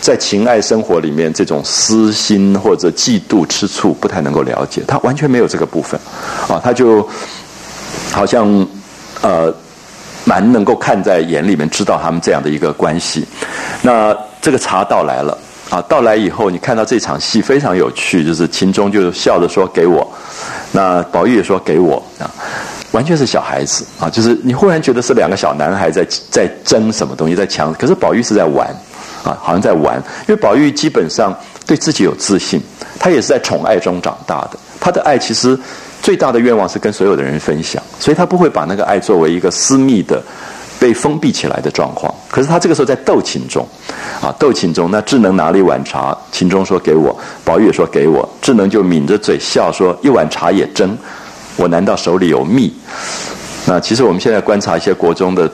[0.02, 5.98] 在情爱生活里面这种私心或者嫉妒、吃醋不太能够了解，他完全没有这个部分，
[6.48, 7.08] 啊，他就
[8.12, 8.46] 好像
[9.22, 9.50] 呃。
[10.26, 13.24] 蛮能够看在眼里面，知道他们这样的一个关系。
[13.80, 15.38] 那这个茶到来了
[15.70, 20.06] 啊，到来以后，你看到这场戏非常有趣，就是秦钟就笑着说：“给我。”
[20.72, 22.28] 那宝玉也说：“给我。”啊，
[22.90, 27.72] 完全是小孩子啊，就是你忽然觉得是两个小男孩在在争什么东西，在抢。
[27.74, 28.68] 可是宝玉是在玩
[29.24, 29.96] 啊，好像在玩。
[30.28, 31.32] 因为宝玉基本上
[31.64, 32.60] 对自己有自信，
[32.98, 34.58] 他也是在宠爱中长大的。
[34.80, 35.58] 他的爱其实
[36.06, 40.22] 最大的愿望是跟所有的人分享，所以他不会把那个爱作为一个私密的、
[40.78, 42.14] 被封闭起来的状况。
[42.30, 43.66] 可是他这个时候在斗琴中
[44.22, 47.12] 啊，斗琴中，那智能拿了一碗茶，琴中说给我，
[47.44, 50.96] 宝玉也说给我，智能就抿着嘴笑说一碗茶也争。
[51.56, 52.72] 我难道手里有蜜？
[53.66, 55.50] 那其实我们现在观察一些国中的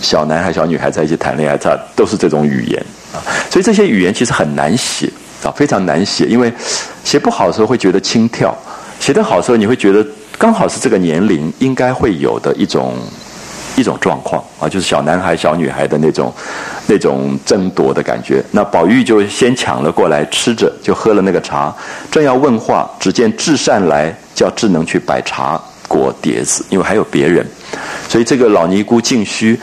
[0.00, 2.80] 小男孩、小女孩在一起谈恋爱，他都是这种语言
[3.12, 3.18] 啊。
[3.50, 5.10] 所以这些语言其实很难写
[5.42, 6.52] 啊，非常难写，因为
[7.02, 8.54] 写不好的时候会觉得轻佻，
[9.00, 10.06] 写得好的时候你会觉得
[10.38, 12.94] 刚好是这个年龄应该会有的一种
[13.76, 16.32] 一种状况啊，就是小男孩、小女孩的那种
[16.86, 18.44] 那种争夺的感觉。
[18.52, 21.74] 那宝玉就先抢了过来吃着，就喝了那个茶，
[22.10, 24.14] 正要问话，只见智善来。
[24.32, 27.46] 叫智能去摆茶果碟子，因为还有别人，
[28.08, 29.58] 所以这个老尼姑净虚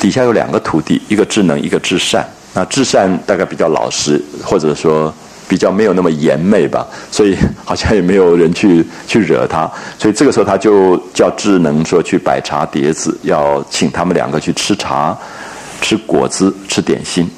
[0.00, 2.28] 底下有两个徒弟，一个智能，一个智善。
[2.52, 5.14] 那智善大概比较老实，或者说
[5.50, 9.68] 比较没有那么严媚吧，所以好像也没有人去去惹他。
[9.98, 15.18] 所以这个时候他就叫智能说去摆茶碟子，要请他们两个去吃茶、
[15.80, 17.28] 吃果子、吃点心。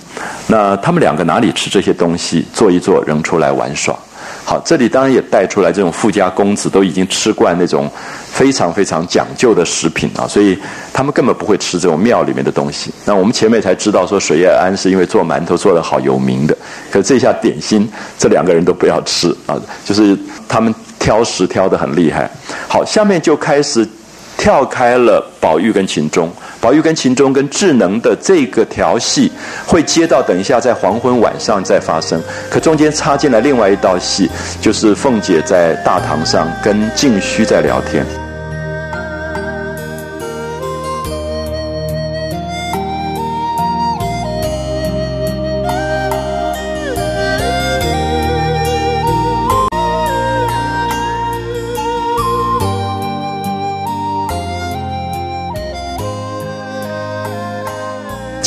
[0.46, 2.44] 那他们两个哪里吃这些东西？
[2.52, 3.98] 坐一坐，扔出来玩耍。
[4.44, 7.90] 好，这里当然也带出来这种富家公子都已经吃惯那种
[8.26, 10.58] 非常非常讲究的食品啊，所以
[10.92, 12.92] 他们根本不会吃这种庙里面的东西。
[13.04, 16.56] 那我们前面才知道说水月庵是因为做馒头做的好有名的，
[16.90, 22.28] 可这下点心这两个人都不要吃啊，就是他们挑食挑的很厉害。
[22.68, 23.88] 好，下面就开始
[24.36, 26.30] 跳开了宝玉跟秦钟。
[26.62, 29.32] 宝玉跟秦钟跟智能的这个调戏，
[29.66, 32.22] 会接到等一下在黄昏晚上再发生。
[32.48, 38.21] 可中间插进来另外一道戏，就是凤姐在大堂上跟静虚在聊天。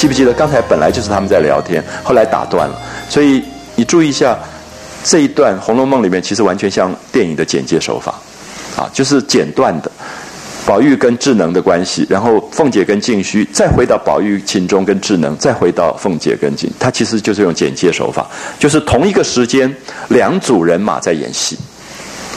[0.05, 2.79] 记不记得刚才本来就是他们在聊天，后来打断了。
[3.09, 4.37] 所以你注意一下
[5.03, 8.13] 这一段《红楼梦》里面，其实完全像电影的简介手法，
[8.77, 9.89] 啊，就是剪断的。
[10.63, 19.75] 宝玉跟智能的关系，然后凤姐跟静虚，再回到宝玉、秦钟跟智能，再回到凤姐跟静，他其实就是用剪接手法，就是同一个时间
[20.09, 21.57] 两组人马在演戏，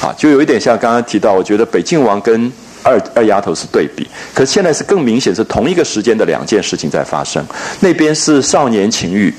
[0.00, 2.50] 啊，就有一点像刚刚提到，我觉得北静王跟。
[2.82, 7.44] 二二丫头是对比，可是现在是更明显，是同一个时间的两件事情在发生。
[7.80, 9.32] 那边是少年情欲，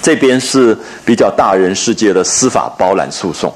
[0.00, 3.52] 这边是比较大人世界的司法包揽诉讼，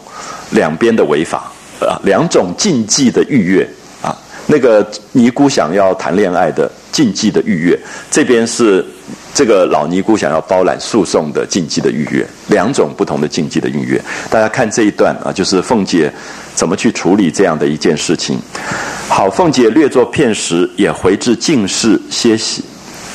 [0.51, 1.51] 两边的违法
[1.81, 3.69] 啊，两种禁忌的愉悦
[4.03, 4.17] 啊。
[4.47, 7.79] 那个尼姑想要谈恋爱的禁忌的愉悦，
[8.11, 8.85] 这边是
[9.35, 14.01] 这个老尼姑想要包揽诉讼的禁忌的愉悦，两种不同的禁忌的愉悦。
[14.29, 16.13] 大家看这一段啊，就是凤姐。
[16.57, 18.41] 怎么去处理这样的一件事情？
[19.09, 22.65] 好，凤姐略作片时，也回至静室歇息。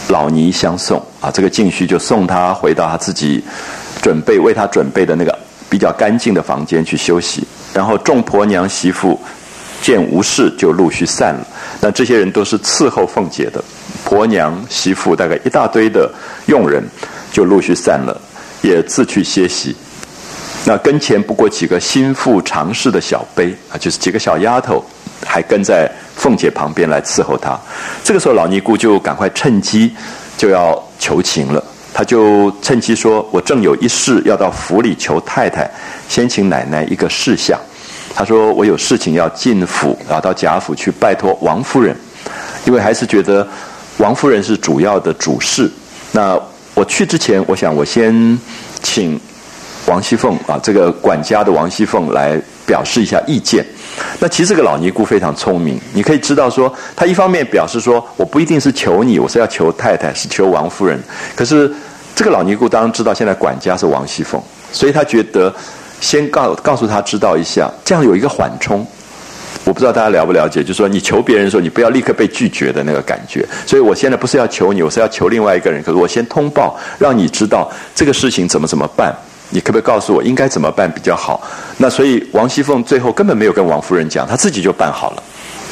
[0.10, 3.44] 老尼相送啊，这个静虚就送她回到她自己
[4.02, 5.38] 准备为她准备的那个
[5.70, 7.44] 比较干净的房间去休息。
[7.74, 9.20] 然后众婆娘媳妇
[9.82, 11.48] 见无事，就陆续散了。
[11.80, 13.64] 那这些人都是伺候凤姐的
[14.06, 16.12] 婆娘媳妇，大概一大堆的
[16.46, 16.84] 佣人，
[17.32, 18.20] 就陆续散了，
[18.62, 19.76] 也自去歇息。
[20.64, 24.84] 那跟前不过几个心腹常侍的小辈啊，就是几个小丫头，
[25.26, 27.60] 还跟在凤姐旁边来伺候她。
[28.04, 29.92] 这个时候，老尼姑就赶快趁机
[30.38, 31.64] 就要求情了。
[31.92, 35.70] 她就趁机说：“我正有一事要到府里求太太，
[36.08, 37.60] 先请奶奶一个事项。”
[38.14, 41.96] 她说：“我有事情要进府，啊到贾府去拜托王夫人，
[42.66, 43.46] 因为还是觉得
[43.98, 45.70] 王夫人是主要的主事。
[46.12, 46.40] 那
[46.76, 48.38] 我去之前，我想我先
[48.84, 49.20] 请。”
[49.88, 53.66] 王熙凤啊，这个管家的王熙凤来表示一下意见。
[54.20, 61.02] 那其实这个老尼姑非常聪明，你可以知道说，她一方面表示说，我不一定是求你，我是要求太太，是求王夫人。
[61.36, 61.72] 可是
[62.16, 64.42] 这个老尼姑当然知道现在管家是王熙凤，
[64.72, 65.54] 所以她觉得
[66.00, 68.86] 先告告诉她知道一下，这样有一个缓冲。
[69.66, 73.46] 我不知道大家了不了解，就是说你求别人的时候，你不要立刻被拒绝的那个感觉。
[73.68, 75.84] 所以我现在不是要求你，我是要求另外一个人。
[75.84, 79.14] 可是我先通报，让你知道这个事情怎么怎么办。
[79.52, 81.42] 你可不可以告诉我应该怎么办比较好？
[81.78, 85.24] 那所以王熙凤最后根本没有跟王夫人讲，她自己就办好了，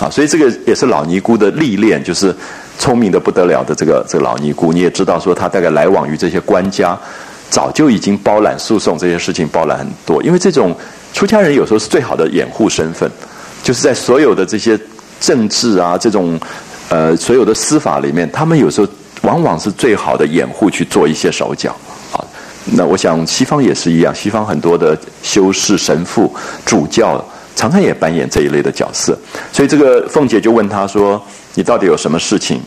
[0.02, 2.36] 啊，所以这个也是老尼姑的历练，就是
[2.78, 4.72] 聪明的不得了的这个这个老尼姑。
[4.72, 6.98] 你也知道说，她大概来往于这些官家，
[7.50, 10.22] 早就已经包揽诉讼这些事情包揽很多。
[10.22, 10.76] 因为这种
[11.14, 13.10] 出家人有时候是最好的掩护身份，
[13.64, 14.80] 就是在所有的这些
[15.20, 16.40] 政治啊这种
[16.90, 18.88] 呃所有的司法里面，他们有时候
[19.22, 21.76] 往往是最好的掩护去做一些手脚。
[22.74, 26.34] 那我想西方也是一样，西方很多的修士、神父、
[26.66, 27.24] 主教
[27.56, 29.18] 常常也扮演这一类的角色。
[29.52, 31.22] 所以这个凤姐就问他说
[31.56, 32.62] ：“你到底有什么事情？”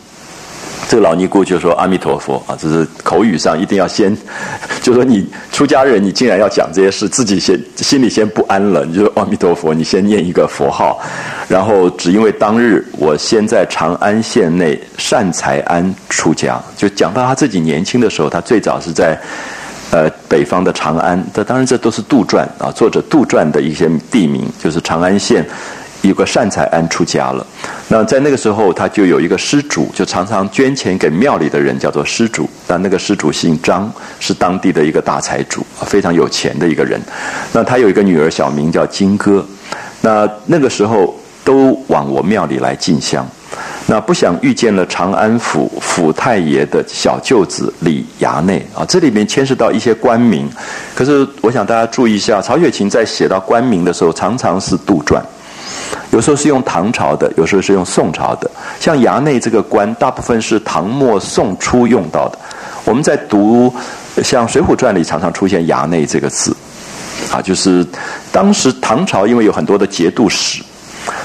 [0.89, 4.15] 这个老尼姑就说：“阿弥陀佛啊，这是口语上一定要先，
[4.83, 8.85] 就说你出家人，你竟然要讲这些事，自己先心里先不安了。
[8.85, 10.99] 你就说阿弥陀佛，你先念一个佛号，
[11.47, 19.17] 然后只因为当日我先在长安县内善财庵出家，就讲到他自己年轻的时候，他最早是在
[19.93, 21.23] 呃北方的长安。
[21.31, 25.45] 这当然这都是杜撰啊，作者杜撰的一些地名，就是长安县。”
[26.03, 27.47] 有个善财庵出家了，
[27.87, 32.49] 那在那个时候，他就有一个施主，就常常捐钱给庙里的人，叫做施主。
[32.67, 36.99] 但那个施主姓张，是当地的一个大财主，非常有钱的一个人。
[37.53, 39.45] 那他有一个女儿，小名叫金哥。
[40.01, 43.25] 那那个时候都往我庙里来进香。
[43.85, 50.49] 那不想遇见了长安府府太爷的小舅子李衙内啊，这里面牵涉到一些官名。
[50.95, 55.21] 可是我想大家注意一下，曹雪芹在写到官名的时候，常常是杜撰。
[56.11, 58.49] 有时候是用唐朝的，有时候是用宋朝的。
[58.79, 62.37] 像衙内这个官，大部分是唐末宋初用到的。
[62.85, 63.73] 我们在读
[64.23, 66.55] 像《水浒传》里常常出现“衙内”这个字，
[67.31, 67.85] 啊，就是
[68.31, 70.61] 当时唐朝因为有很多的节度使，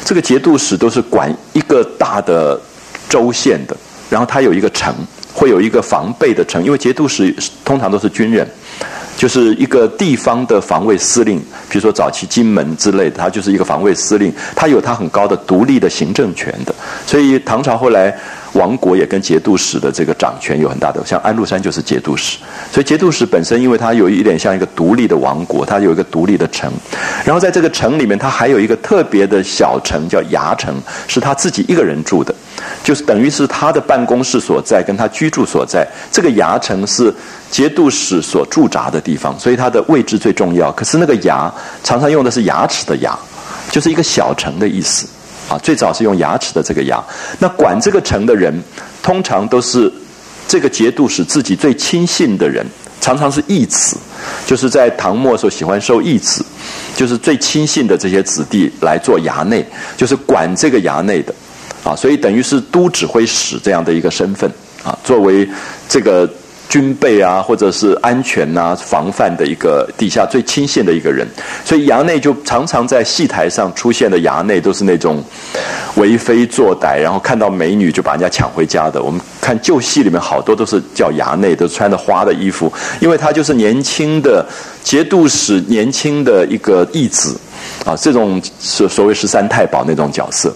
[0.04, 2.60] 这个节度使都是管一个大的
[3.08, 3.76] 州县的，
[4.10, 4.94] 然后他有一个城，
[5.32, 8.48] 会有一个防备的城，因为节度使通常都是军人。
[9.16, 16.72] 就是一个地方的防卫司令，比如说早期金门之类的，他就是一个防卫司令，他有他很高的独立的行政权的。
[17.04, 18.16] 所以唐朝后来
[18.58, 22.38] 亡国也跟节度使的这个掌权有很大的，像安禄山就是节度使。
[22.72, 26.70] 所以节度使本身，因为他有一点像一个独立的王国，他有一个独立的城，
[27.24, 30.74] 然后在这个城里面，他还有一个特别的小城叫衙城，
[31.06, 32.34] 是他自己一个人住的，
[32.82, 35.86] 就是等于是他的办公室所在，跟他居住所在。
[36.10, 37.14] 这个衙城是。
[37.50, 40.70] 节度使所驻扎的地方，所以它的位置最重要。
[40.72, 41.50] 可是那个牙
[41.82, 43.18] 常常用的是牙齿的牙，
[43.70, 45.08] 就是一个小城的意思
[45.48, 45.58] 啊。
[45.62, 47.02] 最早是用牙齿的这个牙。
[47.38, 48.54] 那管这个城的人，
[49.02, 49.92] 通常都是
[50.46, 52.64] 这个节度使自己最亲信的人，
[53.00, 53.96] 常常是义子，
[54.46, 56.44] 就是在唐末时候喜欢收义子，
[56.94, 61.34] 就是最亲信的这些子弟来做衙内，就是管这个衙内的
[61.82, 61.96] 啊。
[61.96, 64.50] 所以等于是都指挥使这样的一个身份
[64.82, 65.48] 啊，作为
[65.88, 66.28] 这个。
[66.68, 71.26] 军备啊，或者是安全呐、防范的一个底下最亲信的一个人，
[71.64, 75.24] 所以衙内就常常在戏台上出现的衙内都是那种
[75.96, 79.02] 为非作歹，然后看到美女就把人家抢回家的。
[79.02, 84.44] 我们看旧戏里面好多都是叫衙内，都穿着花的衣服，因为他就是年轻的
[84.82, 87.34] 节度使，年轻的一个义子
[87.84, 90.54] 啊，这种所所谓十三太保那种角色。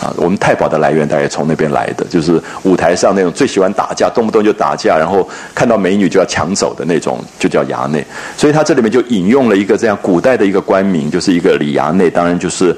[0.00, 8.02] 啊，我们太保的来源大概从那边来的，就是舞台上那种最喜欢打架，动不动就打架，然后看到美女就要抢走的那种，就叫衙内。
[8.34, 12.74] 所以他这里面就引用了一个这样古代的一个官名，就是一个李衙内，当然就是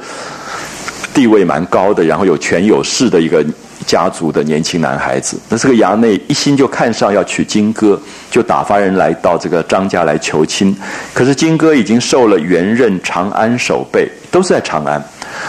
[1.15, 3.45] 地位蛮高的，然后有权有势的一个
[3.87, 5.39] 家族的年轻男孩子。
[5.49, 8.01] 那这个衙内一心就看上要娶金哥，
[8.33, 10.77] 就打发人来到这个张家来求亲。
[11.15, 15.01] 可是金哥已经受了元任长安守备，都是在长安。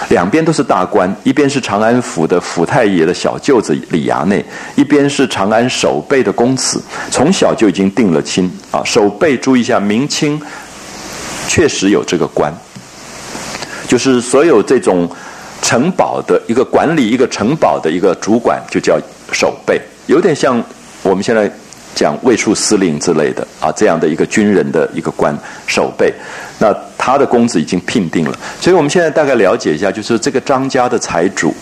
[0.10, 4.44] 两边都是大官，一边是长安府的府太爷的小舅子李衙内，
[4.76, 8.82] 一边是长安守备的公子，从小就已经定了亲啊。
[8.84, 10.42] 守备注意一下，明清
[11.48, 12.54] 确实有这个官，
[13.88, 15.10] 就是所有这种
[15.62, 19.00] 城堡的一个管理一个城堡的一个主管，就叫
[19.32, 20.62] 守备，有点像
[21.02, 21.52] 我们现在
[21.96, 25.38] 讲卫戍司令之类的啊，这样的一个军人的一个官
[25.68, 26.14] 守备。
[26.60, 31.54] 那他的公子已经聘定了，所以我们现在大概了解一下，就是这个张家的财主，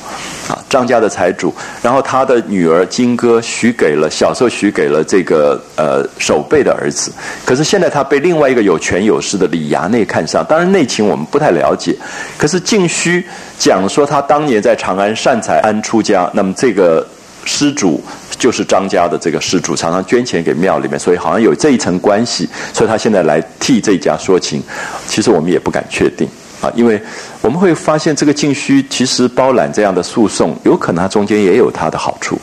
[0.48, 1.52] 啊，张家的财主，
[1.82, 7.12] 然后他的女儿金哥许给了小时候许给了这个呃守备的儿子，
[7.44, 11.96] 可是现在他被另外一个有权有势的李衙内看上，当然内情我们不太了解，
[12.38, 13.26] 可是晋虚
[13.58, 17.08] 讲说他当年在长安善财庵出家，那么这个
[17.46, 18.04] 施主。
[18.42, 24.64] 就是张家的这个施主，常常捐钱给庙里面，所以好像有这一层关系，所以他现在来替这家说情。
[25.08, 26.28] 其实我们也不敢确定
[26.60, 27.00] 啊，因为
[27.42, 32.36] 我们会发现这个晋虚其实包揽这样的诉讼，有可能他中间也有他的好处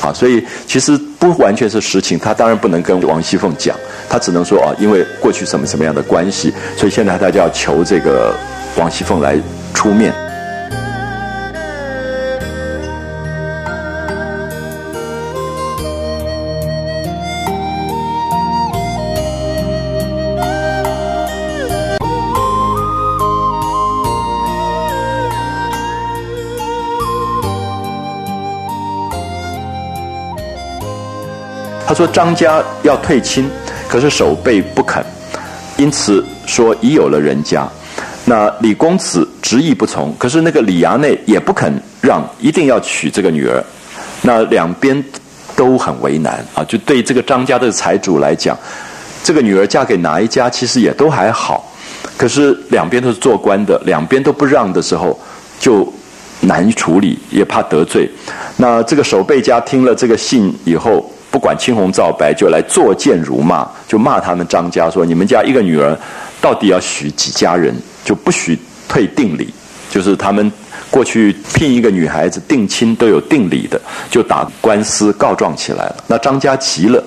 [0.00, 2.18] 啊，所以其实不完全是实情。
[2.18, 3.76] 他当然不能跟王熙凤讲，
[4.08, 8.34] 他只能说啊，因为过去什么什么样的关系，所以现在大家要求这个
[8.78, 9.38] 王熙凤来
[9.74, 10.14] 出面。
[31.92, 33.46] 他说张家要退亲，
[33.86, 35.04] 可是守备不肯，
[35.76, 37.68] 因此说已有了人家。
[38.24, 41.70] 那李公子执意不从，可是那个李衙内也不肯
[42.00, 43.62] 让，一定要娶这个女儿。
[44.22, 45.04] 那两边
[45.54, 48.56] 都很为难啊，就对这个张家的财主来讲，
[49.22, 51.70] 这个女儿嫁给哪一家其实也都还好，
[52.16, 55.20] 可是两边都是做官的，两边都不让的时候，
[55.60, 55.86] 就
[56.40, 58.10] 难处理，也怕得罪。
[58.56, 65.98] 那这个守备家听了这个信以后，不管青红皂白，就来作贱辱骂，就骂他们张家说：“你们家一个女儿，
[66.42, 67.74] 到底要许几家人？
[68.04, 69.52] 就不许退定礼，
[69.90, 70.52] 就是他们。”
[70.90, 73.80] 过去聘一个女孩子定亲都有定礼的，
[74.10, 75.96] 就打官司告状起来了。
[76.06, 77.02] 那张家急了，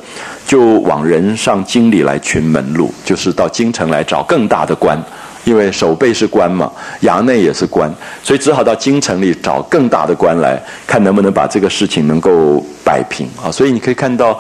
[0.47, 4.99] 就往人上京里来寻门路，就是到京城来找更大的官，
[5.43, 6.71] 因为守备是官嘛，
[7.03, 7.87] 衙内也是官，
[8.23, 13.51] 所以只好到京城里找更大的官来看能不能把这个事情能够摆平啊。
[13.51, 14.39] 所以你可以看到。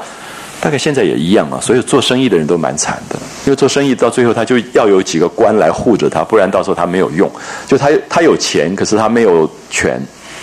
[0.61, 3.15] 大概现在也一样啊，所以做生意的人都蛮惨的，
[3.45, 7.29] 因为做生意到最后他就要有几个官来护着他，不然到时候他没有用。
[7.67, 10.01] 就他他有钱，可是他没有权，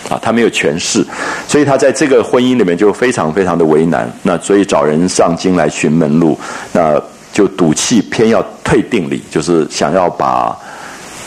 [0.08, 1.04] 啊，他没有权势，
[1.48, 4.08] 所以他在这个婚姻里面就非常非常的为难。
[4.22, 6.38] 那所以找人上京来寻门路，
[6.72, 10.56] 那就赌气偏要退定礼，就是想要把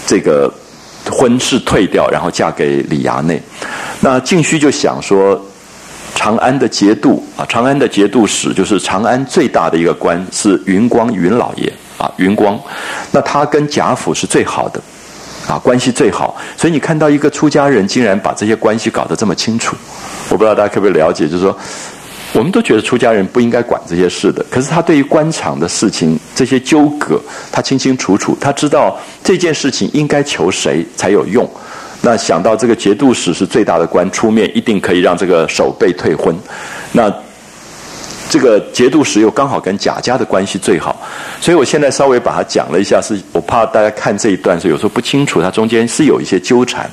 [0.08, 0.50] 这个
[1.12, 3.42] 婚事退掉，然后嫁给李衙内。
[4.00, 5.44] 那静虚就想说。
[6.16, 12.60] 长安的节度啊，长安的节度使就是长安最大的一个官是云光云老爷啊，云光，
[13.12, 14.82] 那他跟贾府是最好的，
[15.48, 19.76] 啊，关系最好，所以你看到一个出家人竟然把这些关系搞得这么清楚，
[20.30, 21.56] 我不知道大家可不可以了解，就是说，
[22.34, 31.48] 我们都觉得出家人不应该管这些事的，可是他对于官场的事情这些纠葛，他清清楚楚，他知道这件事情应该求谁才有用。
[32.06, 36.38] 那想到这个节度使是最大的官，出面一定可以让这个守备退婚。
[36.92, 37.12] 那
[38.30, 40.96] 这个节度使又刚好跟贾家的关系最好，
[41.42, 46.88] 所以我现在稍微把它讲了一下，是我怕大家看这一段是有时候不清楚，它中间是有一些纠缠。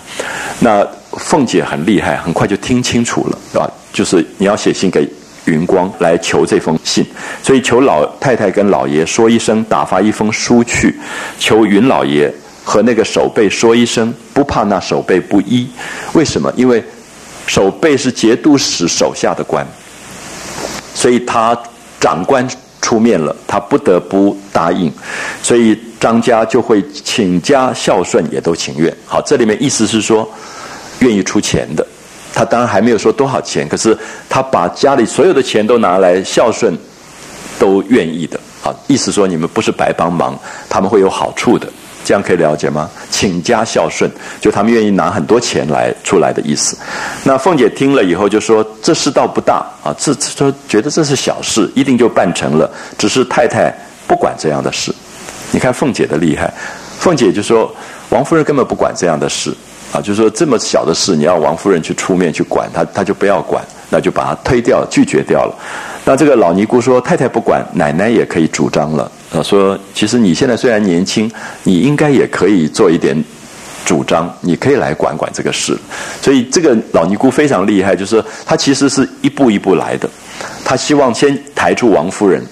[0.60, 0.82] 那
[1.18, 3.70] 凤姐很厉害，很快就听清楚了，是吧？
[3.92, 5.06] 就是你要写信给
[5.44, 7.04] 云光来求这封信，
[7.42, 10.98] 所以求老太太跟老爷说一声，打发一封书去，
[11.38, 12.32] 求云老爷。
[12.72, 15.68] 和那个守备说一声，不怕那守备不依。
[16.14, 16.50] 为什么？
[16.56, 16.82] 因为
[17.46, 19.62] 守备是节度使手下的官，
[20.94, 21.54] 所以他
[22.00, 22.48] 长官
[22.80, 24.90] 出面了，他不得不答应。
[25.42, 28.90] 所以张家就会请家孝顺，也都情愿。
[29.04, 30.26] 好，这里面意思是说，
[31.00, 31.86] 愿意出钱的。
[32.32, 33.94] 他当然还没有说多少钱，可是
[34.30, 36.74] 他把家里所有的钱都拿来孝顺，
[37.58, 38.40] 都愿意的。
[38.62, 40.34] 好，意思说你们不是白帮忙，
[40.70, 41.70] 他们会有好处的。
[42.05, 42.90] 这样可以了解吗？
[43.11, 46.76] 请家孝顺，就他们愿意拿很多钱来出来的意思。
[47.24, 52.70] 那凤姐听了以后就说：“这事倒不大啊，这说觉得这是小事，一定就办成了。
[52.98, 53.72] 只是太太
[54.07, 54.92] 不管这样的事。
[55.50, 56.53] 你看凤姐的厉害，
[56.98, 57.72] 凤姐就说
[58.11, 59.55] 王夫人根本不管这样的事
[59.92, 65.55] 啊，就说这么小的事，你要王夫人去出面去管，她她就不要管，那就把她推掉，拒绝掉了。
[66.05, 71.30] 那这个老尼姑说：太太不管，奶奶也可以主张了。”啊，说其实你现在虽然年轻，
[71.62, 73.16] 你应该也可以做一点
[73.84, 75.78] 主张，你可以来管管这个事。
[76.20, 80.11] 所以这个老尼姑非常厉害，就是她其实是一步一步来的。
[80.64, 82.44] 她希望先抬出王夫人，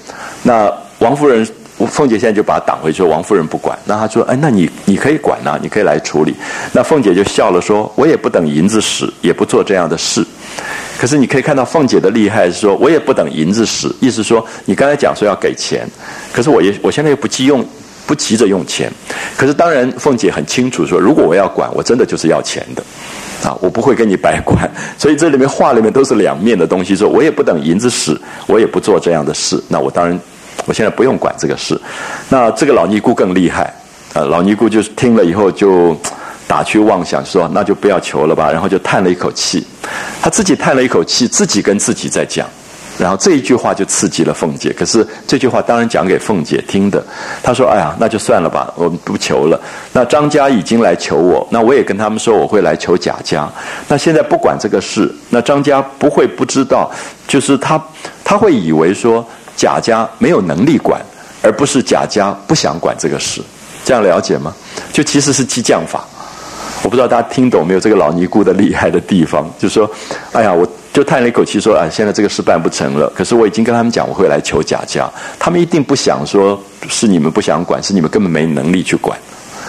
[0.43, 1.47] 那王夫人
[1.89, 3.79] 凤姐现在就把她挡回去，王夫人不管。
[3.85, 6.35] 那她说：“哎，那你你可以管呐，你可以来处理。”
[6.73, 10.25] 那凤姐就笑了，说：“我也不等银子使，也不做这样的事。”
[11.01, 15.89] 可是你可以看到凤姐的厉害是说，我也不等银子使，意思说你刚才讲说要给钱，
[16.31, 17.65] 可是我也我现在又不急用，
[18.05, 18.93] 不急着用钱。
[19.35, 22.83] 可是当然凤姐很清楚说，如果我要管，我真的就是要钱的，
[23.43, 24.71] 啊，我不会跟你白管。
[24.99, 28.15] 所以这里面话里面都是两面的东西，说我也不等银子使，
[28.47, 29.59] 我也不做这样的事。
[29.69, 30.21] 那我当然
[30.67, 31.81] 我现在不用管这个事。
[32.29, 33.75] 那这个老尼姑更厉害，
[34.13, 35.99] 啊，老尼姑就是听了以后就。
[36.51, 39.65] 打趣妄想说：“那就不要求了吧。”然后就叹了一口气，
[40.21, 42.45] 他自己叹了一口气，自己跟自己在讲。
[42.99, 44.73] 然后这一句话就刺激了凤姐。
[44.73, 47.01] 可是这句话当然讲给凤姐听的。
[47.41, 49.61] 他说：“哎呀，那就算了吧，我们不求了。
[49.93, 53.49] 那张家已经来求我，那我也跟他们说我会来求贾家。
[53.87, 56.91] 那现在不管这个事，那张家不会不知道，
[57.29, 57.81] 就是他
[58.25, 59.25] 他会以为说
[59.57, 61.01] 贾家没有能力管，
[61.43, 63.41] 而不是贾家不想管这个事。
[63.85, 64.53] 这样了解吗？
[64.93, 66.05] 就其实是激将法。”
[66.83, 67.81] 我不知道大家听懂没有？
[67.81, 69.91] 这个老尼姑的厉害的地方， 就是说，
[70.33, 73.11] 哎呀，我就叹了一口气说，啊，现在这个事办不成了。
[73.15, 79.19] 可是我已经跟他们讲，我会来求贾家，他们一定不想说是你们不想管，是你们根本没能力去管。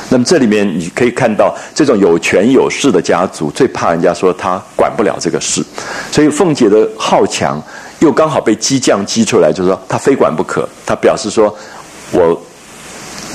[0.10, 5.64] 那么这里面你可以看到，这种有权有势的家族最怕人家说他管不了这个事，
[6.12, 7.62] 所以凤姐的好强
[8.00, 10.68] 又刚好被激将激出来，就是说他非管不可。
[10.86, 11.56] 他表示说，
[12.12, 12.42] 我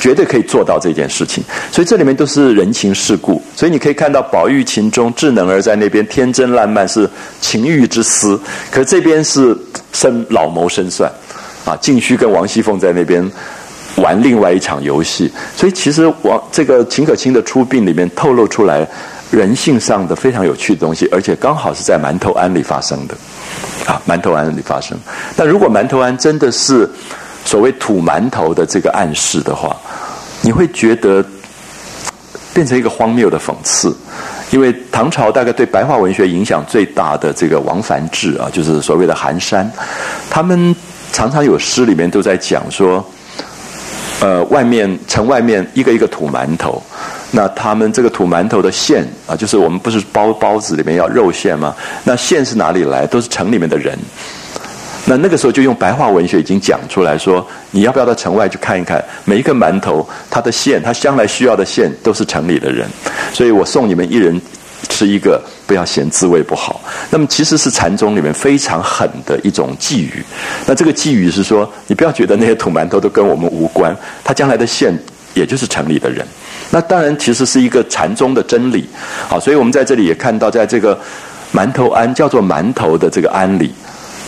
[0.00, 1.42] 绝对可以做到这件事情。
[1.70, 3.42] 所以这里面都是人情世故。
[3.54, 7.08] 所以你可以看到宝玉情中智能儿在那边天真烂漫是
[7.40, 8.40] 情欲之思，
[8.70, 9.56] 可这边是
[9.92, 11.10] 深老谋深算
[11.64, 11.76] 啊。
[11.80, 13.30] 静虚跟王熙凤在那边。
[14.02, 18.86] 玩另外一场游戏，所以其实王这个秦可卿的出殡里面透露出来
[19.30, 23.14] 人性上的非常有趣的东西，而且刚好是在馒头庵里发生的，
[23.86, 24.98] 啊，馒头庵里发生。
[25.34, 26.86] 但如果馒头庵真的是
[27.46, 29.74] 所谓土馒头的这个暗示的话，
[30.42, 31.24] 你会觉得
[32.52, 33.96] 变成一个荒谬的讽刺，
[34.50, 39.70] 因为唐朝大概对白话文学影响最大的这个王梵志啊，就是所谓的寒山，
[40.28, 40.76] 他们
[41.10, 43.02] 常常有诗里面都在讲说。
[44.18, 46.82] 呃，外面城外面一个一个土馒头，
[47.32, 51.76] 那他们这个土馒头的馅啊，就是我们不是包包子里面要肉馅吗？
[52.02, 53.06] 那馅是哪里来？
[53.06, 53.94] 都是城里面的人。
[55.06, 59.02] 那那个时候就用白话文学已经讲出来说，你要不要到城外去看一看？
[59.24, 62.86] 每一个馒头，它的馅，它将来需要的馅，都是城里的人。
[63.32, 64.40] 所以我送你们一人。
[64.88, 66.80] 吃一个，不要嫌滋味不好。
[67.10, 70.22] 那么其实是禅宗里面非常狠的一种寄语。
[70.66, 74.96] 那这个寄语是说，你不要觉得那些土馒头都跟我们无关，它将来的县
[75.34, 76.24] 也就是城里的人。
[76.70, 78.88] 那当然其实是一个禅宗的真理。
[79.28, 80.96] 好，所以我们在这里也看到，在这个
[81.52, 83.74] 馒头庵叫做馒头的这个庵里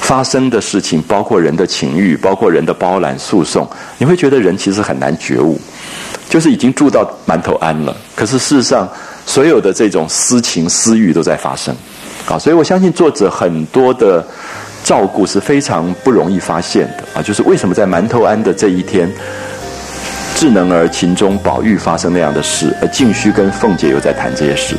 [0.00, 3.68] 发生的事情，包括人的情欲，包括人的包揽诉讼，
[3.98, 5.60] 你会觉得人其实很难觉悟，
[6.28, 7.96] 就是已经住到馒头庵了。
[8.14, 8.88] 可是事实上。
[9.28, 11.76] 所有的这种私情私欲都在发生，
[12.26, 14.26] 啊，所以我相信作者很多的
[14.82, 19.06] 照顾是非常不容易发现的啊，就是为什么在馒头庵的这一天，
[20.34, 24.74] 智能儿情中宝玉发生那样的事，而静虚跟凤姐又在谈这些事。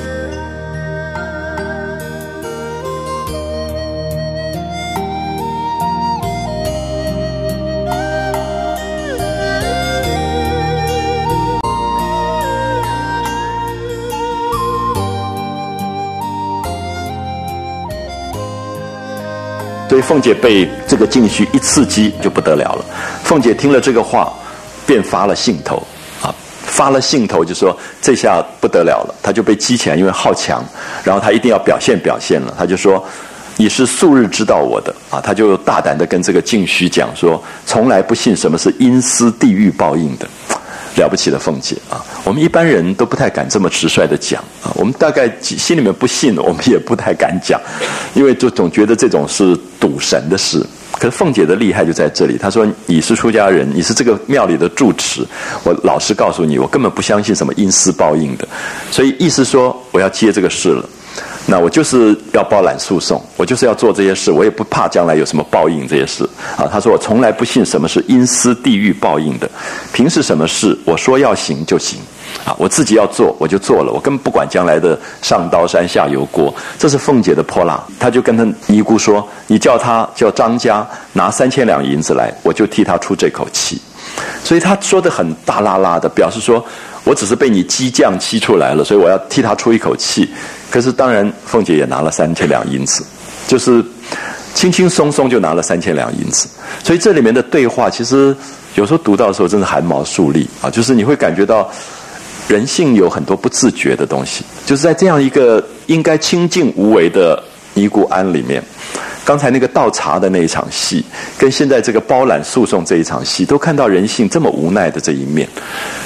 [20.02, 22.86] 凤姐被这个静虚一刺激就不得了了。
[23.24, 24.32] 凤姐听了这个话，
[24.86, 25.82] 便发了兴头。
[26.22, 26.34] 啊，
[26.66, 30.64] 发了兴头就说这下不得了了，她就被激起来，因为好强，
[31.04, 33.04] 然后她一定要表现表现了，她就说
[33.58, 34.93] 你是素日知道我的。
[35.10, 40.28] 啊，她就大胆的跟这个静虚讲说，从来不信什么是阴司地狱报应的。
[40.96, 42.04] 了不起的凤姐啊！
[42.24, 44.72] 我们一般人都不太敢这么直率的讲啊。
[44.76, 47.60] 我们大概心里面不信，我们也不太敢讲，
[48.14, 50.66] 因为就总觉得这种是赌神的事。
[50.94, 55.26] 可是凤姐的厉害就在这里，她说：“你是出家人，你是这个庙里的住持，
[55.64, 58.46] 我老实告诉你，我根本不相信什么因私报应的。
[58.92, 60.84] 所以意思说，我要接这个事了。”
[61.50, 66.24] 那我就是要包揽诉讼，我就是要做这些事，我也不怕将来有什么报应这些事
[66.56, 66.70] 啊。
[66.72, 69.50] 他说我从来不信什么是阴司地狱报应的，
[69.91, 72.00] 平时什么事我说要行就行
[72.45, 76.54] 啊，我自己要做我就做了，我根本不管将来的上刀山下油锅。
[76.78, 83.82] 这是凤姐的泼辣，他就跟他尼姑说：“你叫他叫张家拿三千两银子来，我就替他出这口气。”
[84.43, 86.64] 所以他说的很大拉拉的，表示说
[87.03, 90.30] 我只是被你激将激出来了，所以我要替他出一口气。
[90.72, 93.03] 可是当然，凤姐也拿了三千两银子，
[93.47, 93.84] 就是
[94.53, 96.47] 轻轻松松就拿了三千两银子。
[96.84, 98.36] 所以这里面的对话，其实
[98.76, 100.70] 有时候读到的时候，真是汗毛竖立啊！
[100.70, 101.70] 就是你会感觉到
[102.47, 107.41] 人性有很多不自觉的东西，就是在这样一个应该清静无为的
[107.74, 108.64] 尼姑庵里面。
[109.26, 111.04] 刚才那个倒茶的那一场戏，
[111.38, 115.48] 跟现在这个包揽诉讼这一场戏，都看到人性这么无奈的这一面，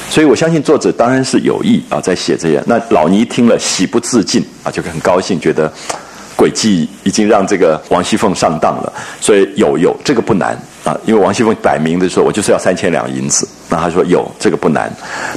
[0.10, 2.64] 所以我相信作者当然是有意啊，在写这些。
[2.66, 5.72] 那老尼听了喜不自禁啊，就很高兴，觉得。
[6.36, 13.48] 诡计已经让这个王熙凤上当了，所以有有这个不难啊，因为王熙凤摆明的说，我就是要三千两银子。
[13.70, 14.92] 那他说有这个不难。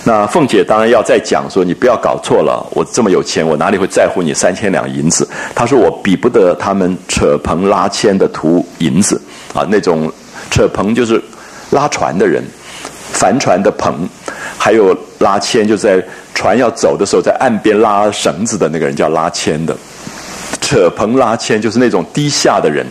[0.04, 5.28] 那凤姐当然要再讲说，你不要搞错了，我这么有钱，我哪里会在乎你三千两银子？
[5.54, 9.20] 他说我比不得他们扯棚拉纤的图银子
[9.54, 10.12] 啊，那种
[10.50, 11.22] 扯棚就是
[11.70, 12.42] 拉船的人，
[13.12, 14.08] 帆船的棚，
[14.58, 19.76] 还有拉纤就在船要走的时候，在岸边拉绳子的那个人叫拉纤的。
[20.60, 22.84] 扯棚拉纤就是那种低下的人，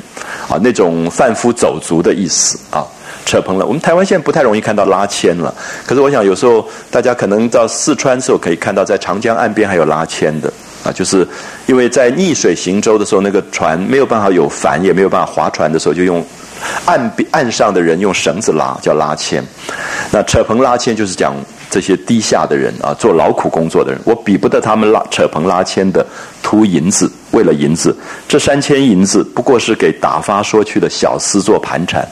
[0.47, 2.85] 啊，那种贩夫走卒的意思啊。
[3.25, 5.51] 扯棚了，我们台湾现在不太容易看到拉纤了。
[5.83, 10.53] 可是我想有时候大家可能到四川时候可以看到，在长江岸边还有拉纤的
[10.83, 11.27] 啊，就是
[11.65, 16.23] 因为在逆水行舟的时候，那个船没有办法有帆，也没有办法划船的时候，就用
[16.85, 19.43] 岸边岸上的人用绳子拉，叫拉纤。
[20.11, 21.33] 那扯棚拉纤就是讲。
[21.75, 26.05] 这些低下的人啊，做劳苦工作的人，我比不得他们拉扯棚拉纤的
[26.41, 27.93] 图银子，为了银子，
[28.29, 32.07] 这三千银子不过是给打发说去的小厮做盘缠，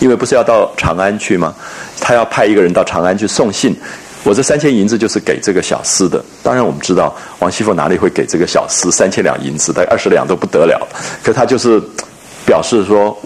[0.00, 1.54] 因为不是要到长安去吗？
[1.98, 3.74] 他要派一个人到长安去送信。
[4.22, 6.22] 我这三千银子就是给这个小厮的。
[6.42, 9.72] 当然，我们知道王熙凤哪里会给这个小厮三千两银子？
[9.72, 10.86] 大概二十两都不得了。
[11.24, 11.80] 可他就是
[12.44, 13.18] 表示说，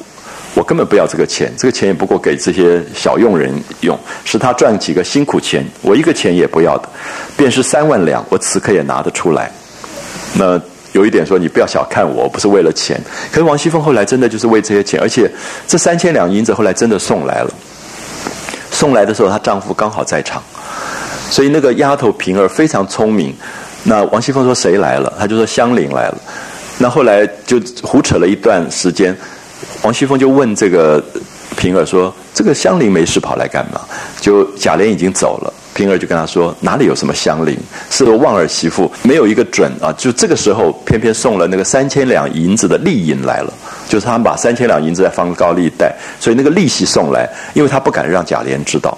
[0.60, 3.50] 我根本不要这个钱，这个钱也不过给这些小佣人
[3.80, 6.88] 用，是他赚几个辛苦钱，我一个钱也不要的。
[7.34, 9.50] 便是三万两，我此刻也拿得出来。
[10.34, 10.60] 那
[10.92, 13.00] 有一点说，你不要小看我，不是为了钱。
[13.32, 15.30] 可是王熙凤后来真的就是为这些钱，而且
[15.66, 17.50] 这三千两银子后来真的送来了。
[18.70, 20.42] 送来的时候，她丈夫刚好在场。
[21.30, 23.34] 所以那个丫头平儿非常聪明，
[23.84, 25.10] 那王熙凤说谁来了？
[25.18, 26.18] 她就说香菱来了。
[26.76, 29.16] 那后来就胡扯了一段时间，
[29.82, 31.02] 王熙凤就问这个
[31.56, 33.80] 平儿说：“这个香菱没事跑来干嘛？”
[34.20, 37.56] 就贾琏已经走了，平儿就跟他说：“哪里有什么香菱？
[37.90, 43.52] 是个旺儿媳妇，没有一个准啊！”就这个时候，偏偏送了那个三千两银子的利银来了，
[43.88, 48.96] 就是他们把三千两银子在放高利贷，所以那个利息送来，因为他不敢让贾琏知道。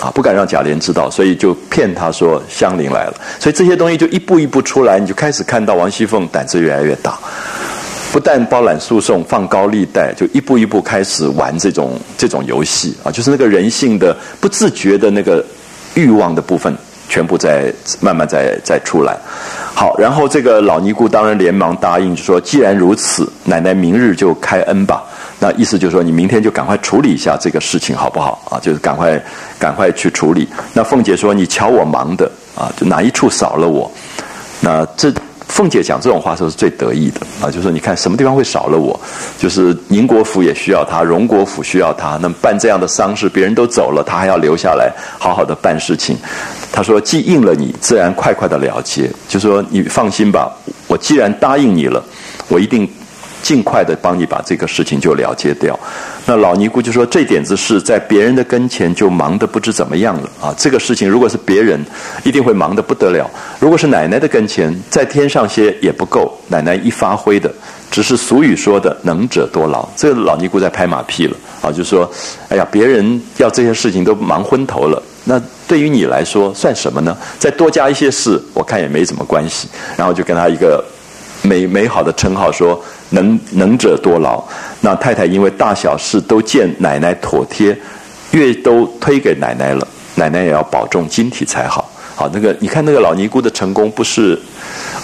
[0.00, 3.14] 啊，不敢让贾琏知道，所以就骗他说香菱来了。
[3.38, 7.16] 所以这些东西就一步一步出来，你就开始看到王熙凤胆子越来越大，
[8.12, 15.42] 不但包揽诉讼、放高利贷，就一步一步开始玩这种这种游戏啊，就是那个人性的不自觉的那个
[15.94, 16.76] 欲望的部分，
[17.08, 19.16] 全部在慢慢在在出来。
[19.74, 25.02] 好，然后这个老尼姑当然连忙答应，就说既然如此，奶奶明日就开恩吧。
[25.40, 28.60] 那意思就是说，你明天就赶快处理一下这个事情，好不好啊？
[28.62, 29.20] 就是赶快，
[29.58, 30.46] 赶快去处理。
[30.74, 33.90] 那凤姐说：“你瞧我忙的啊，就哪一处少了我？”
[34.60, 35.12] 那这
[35.52, 38.98] 凤姐讲这种话时候是最得意的啊，就说：“你看什么地方会少了我？
[39.38, 42.16] 就是宁国府也需要他，荣国府需要他。
[42.22, 46.16] 那么办这样的丧事，别人都走了，他还要留下来好好的办事情。”
[46.72, 49.10] 他说：“既应了你，自然快快的了结。
[49.28, 50.50] 就说你放心吧，
[50.86, 52.02] 我既然答应你了，
[52.48, 52.88] 我一定。”
[53.42, 55.76] 尽快的帮你把这个事情就了结掉。
[56.24, 60.54] 那老尼姑就说：“这点子事在别人的跟前就忙得不知怎么样了啊！
[60.56, 61.84] 这个事情如果是别人，
[62.22, 63.28] 一定会忙得不得了。
[63.58, 66.32] 如果是奶奶的跟前，再添上些也不够。
[66.46, 67.52] 奶奶一发挥的，
[67.90, 69.84] 只是俗语说的‘能者多劳’。
[69.96, 71.72] 这个老尼姑在拍马屁了啊！
[71.72, 72.08] 就说
[72.48, 77.16] ：‘哎呀，别人要这些事情都忙昏头了，那对于你来说算什么呢？
[77.40, 79.66] 再多加一些事，我看也没什么关系。’
[79.98, 80.84] 然后就跟他一个
[81.42, 82.80] 美美好的称号说。”
[83.14, 84.42] 能能者多劳，
[84.84, 87.74] 那太太因为大小事都见奶奶妥帖，
[88.32, 91.88] 越都推给奶奶了，奶奶也要保重晶体才好。
[92.16, 94.36] 好，那个你看那个老尼姑的成功不是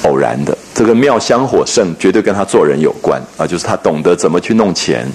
[0.03, 5.07] 偶然的，这个妙香火盛绝对跟她做人有关啊，就是她懂得怎么去弄钱，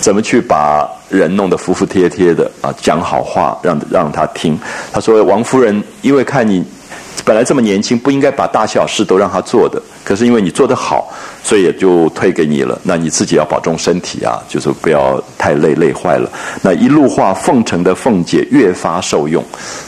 [0.00, 4.58] 怎么去把人弄得服服帖帖的啊，讲好话让让他听。
[4.92, 6.64] 他说王夫人因为看你。
[7.24, 9.80] 本来这么年轻，不应该把大小事都让他做的。
[10.04, 11.12] 可是因为你做得好，
[11.42, 12.80] 所以也就推给你了。
[12.82, 16.30] 那你自己要保重身体啊，就是不要太累，累坏了。
[16.62, 19.44] 那一路话，奉承的凤姐越发受用。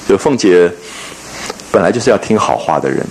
[0.07, 0.71] 就凤姐
[1.73, 3.07] 本来就是要听好话的人，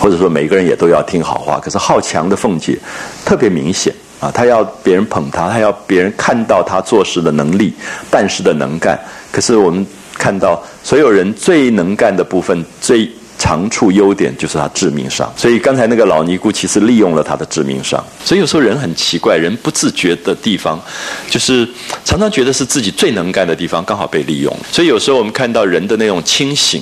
[0.00, 1.60] 或者说每个人也都要听好话。
[1.60, 2.76] 可是好强的凤姐
[3.24, 7.72] 特别明显啊，她要别人捧她，她要别人看到她做事的能力、
[8.10, 8.98] 办事的能干。
[9.30, 9.86] 可是我们。
[10.22, 15.28] 看到所有人最能干的部分、最长处、优点，就是他致命伤。
[15.36, 18.00] 所以刚才那个老尼姑其实利用了他的致命伤。
[18.24, 20.80] 所以有时候人很奇怪，人不自觉的地方，
[21.28, 21.68] 就是
[22.04, 24.56] 常常觉得是自己最能干的地方，刚好被利用。
[24.70, 26.80] 所以有时候我们看到人的那种清醒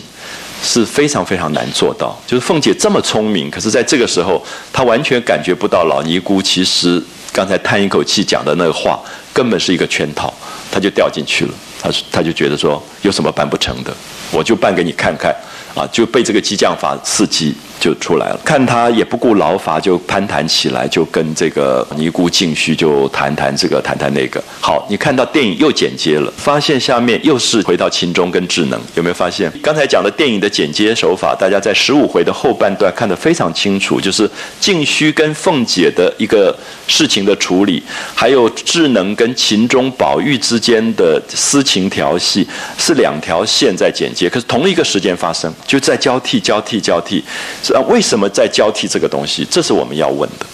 [0.63, 2.15] 是非常非常难做到。
[2.27, 9.01] 就是凤姐这么聪明，可是在这个时候，她完全感觉不到老尼姑其实刚才叹一口气讲的那个话，
[9.33, 10.33] 根本是一个圈套，
[10.71, 11.55] 他就掉进去了。
[11.83, 13.95] 他他就觉得说有什么办不成的，
[14.31, 15.35] 我就办给你看看，
[15.75, 17.55] 啊，就被这个激将法刺激。
[17.81, 24.39] 就出来了，看他也不顾劳乏，就攀谈起来，就跟这个尼姑静虚就谈谈这个，谈谈那个。
[24.61, 29.51] 好，你看到电影又剪接了，发现下面又是回到秦钟跟智能，有没有发现？
[29.63, 36.55] 刚才讲的电影的剪接手法，大家在十五回的后半段看得非常清楚，就是静虚跟凤姐的一个
[36.87, 37.83] 事情的处理，
[38.15, 42.47] 还有智能跟秦钟、宝玉之间的私情调戏，
[42.77, 47.23] 是两条线在剪接，可是同一个时间发生，就在交替、交替、交替。
[47.63, 49.47] 是啊为什么在交替这个东西？
[49.49, 50.47] 这是我们要问的。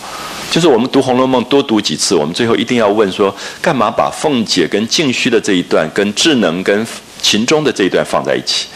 [0.51, 6.87] 就是我们读《红楼梦》多读几次，我们最后一定要问说：干嘛把凤姐跟静虚的这一段，跟智能跟
[7.23, 8.67] 秦钟的这一段放在一起？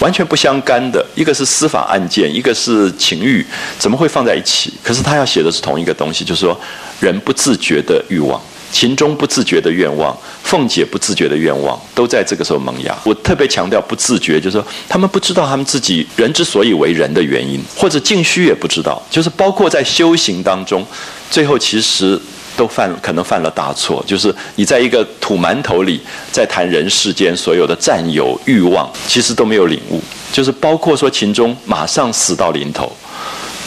[0.00, 3.44] 完全不相干的，一个是司法案件，一个是情欲，
[3.78, 4.72] 怎么会放在一起？
[4.82, 6.58] 可是他要写的是同一个东西，就是说
[7.00, 8.40] 人不自觉的欲望。
[8.72, 12.96] 秦钟不自觉的愿望，凤姐不自觉的愿望，都在这个时候萌芽。
[13.04, 20.86] 我特别强调不自觉，就是说他们不知道他们自己人之所以为人的原因，或者静虚也不知道，就是包括在修行当中，
[21.30, 22.20] 最后其实
[22.56, 26.00] 都犯可能犯了大错，就是你在一个土馒头里
[26.30, 30.00] 在谈人世间所有的占有欲望，其实都没有领悟，
[30.32, 32.90] 就是包括说秦钟马上死到临头。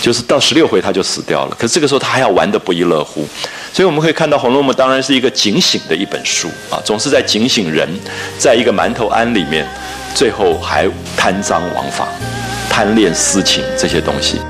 [0.04, 3.26] 就是到十六回他就死掉了，可是这个时候他还要玩得不亦乐乎，
[3.72, 7.88] 所以我们可以看到《红楼梦》当然是一个警醒的一本书啊，总是在警醒人，
[8.38, 9.66] 在一个馒头庵里面，
[10.14, 12.10] 最后还贪赃枉法、
[12.70, 14.42] 贪恋私情这些东西。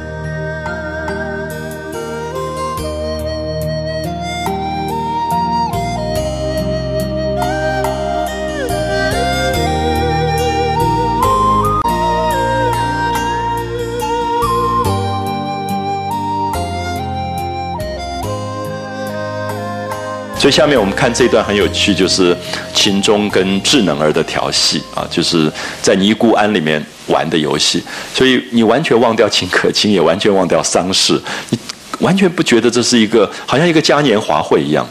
[20.44, 22.36] 所以下面我们看这段很有趣，就是
[22.74, 25.50] 秦钟跟智能儿的调戏啊，就是
[25.82, 27.82] 在尼姑庵里面玩的游戏。
[28.14, 31.18] 所以你完全忘掉秦可卿，也完全忘掉丧事，
[31.50, 31.58] 你
[32.00, 34.86] 完全不觉得这是一个好像一个嘉年华会一样。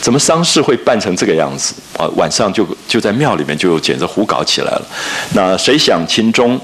[0.00, 2.06] 怎么丧事会办成这个样子啊？
[2.14, 4.86] 晚上就就在庙里面就简直胡搞起来了。
[5.34, 6.60] 那谁想秦钟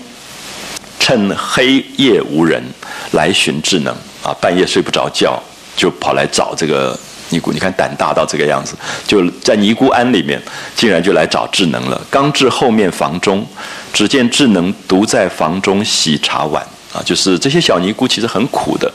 [1.00, 2.62] 趁黑夜无人
[3.10, 4.32] 来寻智能啊？
[4.40, 5.42] 半夜睡不着觉，
[5.76, 6.96] 就跑来找这个。
[7.30, 8.74] 尼姑，你看胆大到这个样子，
[9.06, 10.40] 就在尼姑庵里面，
[10.74, 12.00] 竟然就来找智能了。
[12.10, 13.46] 刚至后面房中，
[13.92, 16.62] 只见智能独在房中洗茶碗
[16.92, 18.90] 啊，就是这些小尼姑其实很苦的。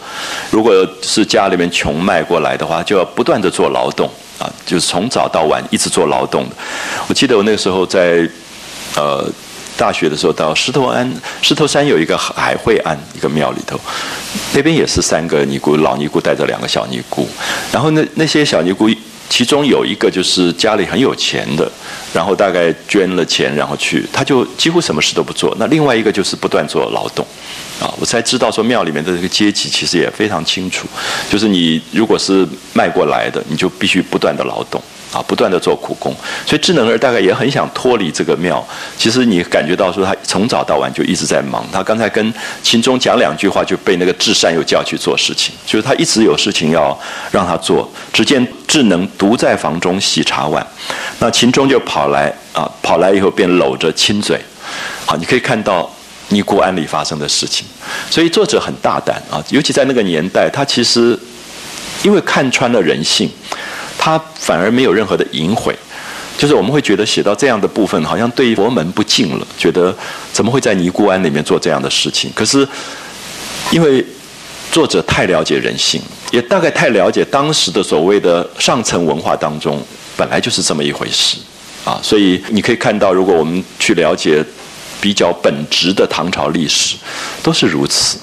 [0.51, 4.09] 如果是家里面穷卖过来的话，就要不断的做劳动
[4.39, 6.45] 啊，就是从早到晚一直做劳动。
[7.07, 8.27] 我记得我那个时候在，
[8.95, 9.25] 呃。
[9.83, 11.05] 大学的时候到石头庵，
[11.41, 13.77] 石头山有一个海会庵，一个庙里头，
[14.53, 17.27] 那边也是三个尼姑，老尼姑带着两个小尼姑，
[17.69, 18.89] 然后那那些小尼姑，
[19.29, 21.69] 其中有一个就是家里很有钱的，
[22.13, 25.53] 然后大概捐了钱，然后去，他就几乎什么事都不做。
[25.59, 27.27] 那另外一个就是不断做劳动，
[27.81, 30.87] 啊，我才知道说庙里面的这个阶级其实也非常清楚，
[31.29, 34.81] 就是你如果是卖过来的，你就必须不断的劳动。
[35.13, 36.11] 啊，不断的做苦工，
[36.43, 38.65] 所以智能儿大概也很想脱离这个庙。
[38.97, 41.63] 其实你感觉到说，他从早到晚就一直在忙。
[41.71, 42.33] 他刚才跟
[42.63, 46.99] 秦钟讲两句话，就被那个智善又叫去做事情，就是他一直有事情要
[47.31, 47.87] 让他做。
[48.11, 50.65] 只见智能独在房中洗茶碗，
[51.19, 54.41] 那秦钟就跑来啊，跑来以后便搂着亲嘴。
[55.05, 55.87] 好，你可以看到
[56.29, 57.67] 尼姑庵里发生的事情。
[58.09, 61.17] 所以作者很大胆啊，尤其在那个年代，他其实
[62.01, 63.29] 因为看穿了人性。
[64.05, 65.73] 他反而没有任何的隐晦，
[66.37, 69.95] 就是我们会觉得写到这样的部分，好像对佛门不敬了，觉得
[70.33, 72.29] 怎么会在尼姑庵里面做这样的事情？
[72.35, 72.67] 可是，
[73.71, 74.05] 因为
[74.73, 76.01] 作者太了解人性，
[76.33, 79.81] 也大概太了解当时的所谓的上层文化当中，
[80.17, 81.37] 本来就是这么一回事
[81.85, 81.97] 啊。
[82.03, 84.43] 所以你可以看到，如果我们去了解
[84.99, 86.97] 比较本质的唐朝历史，
[87.41, 88.17] 都是如此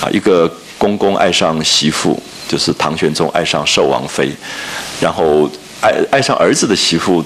[0.00, 0.10] 啊。
[0.10, 2.20] 一个公公爱上媳妇。
[2.48, 4.30] 就是唐玄宗爱上寿王妃，
[5.02, 5.50] 然后
[5.80, 7.24] 爱爱上儿子的媳妇，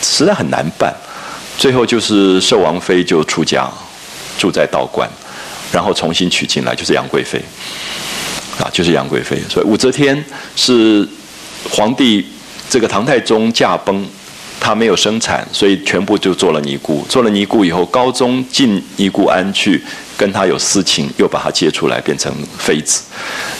[0.00, 0.90] 实在很难办。
[1.58, 3.70] 最后就是寿王妃就出家，
[4.38, 5.06] 住在道观，
[5.70, 7.38] 然后重新娶进来，就是杨贵妃，
[8.58, 9.38] 啊，就是杨贵妃。
[9.50, 10.24] 所以武则天
[10.56, 11.06] 是
[11.68, 12.26] 皇帝
[12.70, 14.08] 这个唐太宗驾崩。
[14.60, 17.04] 他没有生产，所以全部就做了尼姑。
[17.08, 19.82] 做了尼姑以后，高宗进尼姑庵去
[20.18, 23.02] 跟他有私情，又把他接出来变成妃子。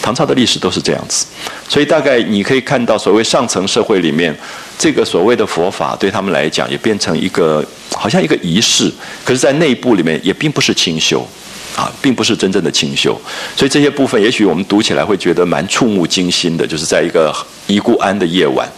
[0.03, 1.25] 唐朝的历史都是这样子，
[1.67, 4.37] 所以大概你可以看到，所谓上层社会里面，
[4.79, 8.93] 这个所谓的佛法对他们来讲也变成一个好像一个仪式，
[9.25, 11.27] 可是，在内部里面也并不是清修，
[11.75, 13.19] 啊，并不是真正的清修。
[13.57, 17.35] 所以这些部分，也许我们读起来会觉得蛮触目惊心的，就是在一个
[17.67, 18.69] 尼姑庵的夜晚。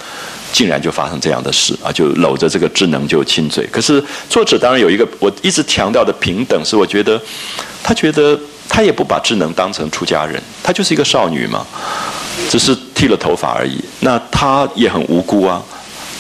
[0.53, 1.91] 竟然就发生这样的事啊！
[1.91, 3.67] 就搂着这个智能就亲嘴。
[3.69, 7.21] 可是作者当然有一个我一直强调的平等，是我觉得
[7.83, 8.39] 他觉得
[8.69, 11.67] 他也不把智能当成出家人，他就是一个少女嘛，
[12.51, 13.83] 只是剃了头发而已。
[14.01, 15.63] 那他也很无辜啊。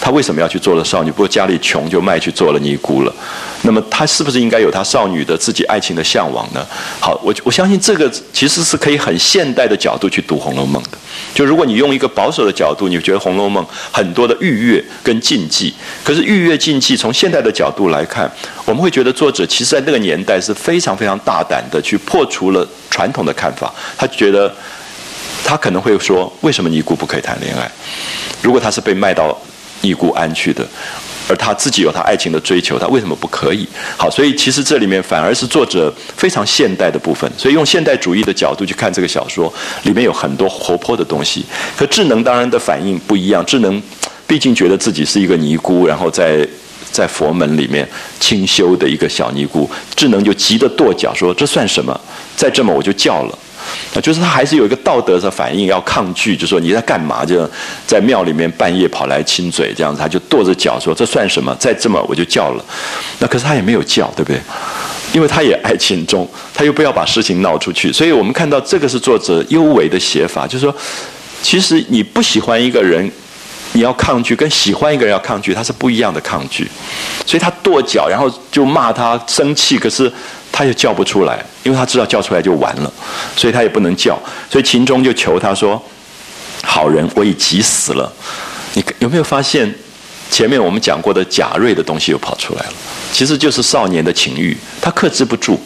[0.03, 1.13] 她为什么要去做了少女？
[1.13, 3.15] 不过家里穷，就卖去做了尼姑了。
[3.63, 6.67] 那么她是不是应该有她少女的自己爱情的向往呢？
[6.99, 10.99] 好，我我相信这个其实是可以很现代的角度去读《红楼梦》的。
[11.33, 15.73] 就如果你用一个保守的角度，你觉得《红楼梦》很多的逾越跟禁忌，
[16.03, 18.29] 可是逾越禁忌从现代的角度来看，
[18.65, 23.73] 我们会觉得作者其实在那个年代是非常非常大胆的去破除了传统的看法。
[23.97, 24.53] 他觉得
[25.45, 27.71] 他可能会说：为什么尼姑不可以谈恋爱？
[28.43, 29.39] 如果他是被卖到。
[29.83, 30.67] 尼姑庵去的，
[31.29, 33.69] 而他自己有他爱情的追求，他为什么不可以？
[33.97, 39.53] 好，所以其实这里面反而是作者非常现代的部分，所以用现代主义的角度去看这个小说，
[39.83, 41.45] 里面有很多活泼的东西。
[41.77, 43.81] 可智能当然的反应不一样，智能。
[44.25, 46.49] 毕竟觉得自己是一个尼姑，然后在
[46.91, 47.87] 在佛门里面
[48.19, 52.01] 清修的一个小尼姑，智能就急得跺脚说：“这算什么？
[52.35, 53.39] 再这么我就叫了。”
[53.95, 57.25] 啊，就是他还是有一个道德的反应，要抗拒，就说你在干嘛？
[57.25, 57.49] 就
[57.87, 61.55] 在庙里面半夜跑来亲嘴这样子，他就跺着脚说：“这算什么？
[61.59, 62.65] 再这么我就叫了。”
[63.21, 64.41] 那可是他也没有叫，对不对？
[65.13, 70.75] 因为他也爱秦钟，他又不要把事情闹出去，所以我们看到这个是作者幽微的写法，就是说，
[71.43, 73.11] 其实你不喜欢一个人，
[73.73, 76.71] 你要抗拒，跟喜欢一个人要抗拒，他是不一样的抗拒。
[77.27, 80.13] 所以他跺脚，然后就骂他生气，可是
[80.51, 82.93] 他又叫不出来，因为他知道叫出来就完了，
[83.37, 84.19] 所以他也不能叫。
[84.51, 85.83] 所以秦钟就求他说
[86.63, 88.13] ：“好人，我已急死了。”
[88.75, 89.75] 你有没有发现？
[90.31, 92.73] 前面我们讲过的贾瑞的东西又跑出来了，
[93.13, 95.61] 其实就是少年的情欲，他克制不住。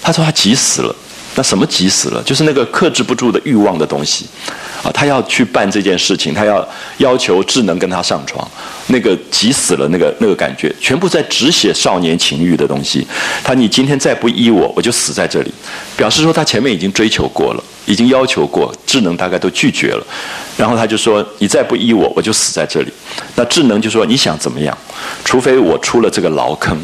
[0.00, 0.96] 他说他急死了，
[1.36, 2.22] 那什么急死了？
[2.24, 4.26] 就是那个克制不住的欲望的东西，
[4.82, 6.66] 啊，他要去办这件事情，他要
[6.96, 8.46] 要求智能跟他上床，
[8.88, 13.06] 那个急死了，那个那个感觉，全部在只写少年情欲的东西。
[13.44, 15.52] 他你今天再不依我，我就死在这里，
[15.96, 17.62] 表示说他前面已经追求过了。
[17.86, 20.06] 已经要求过，智能大概都拒绝了，
[20.56, 22.92] 然后他就说：“你再不依我，我就死在这里。”
[23.36, 24.76] 那智能就说：“你想怎么样？
[25.24, 26.78] 除非我出了这个牢坑。”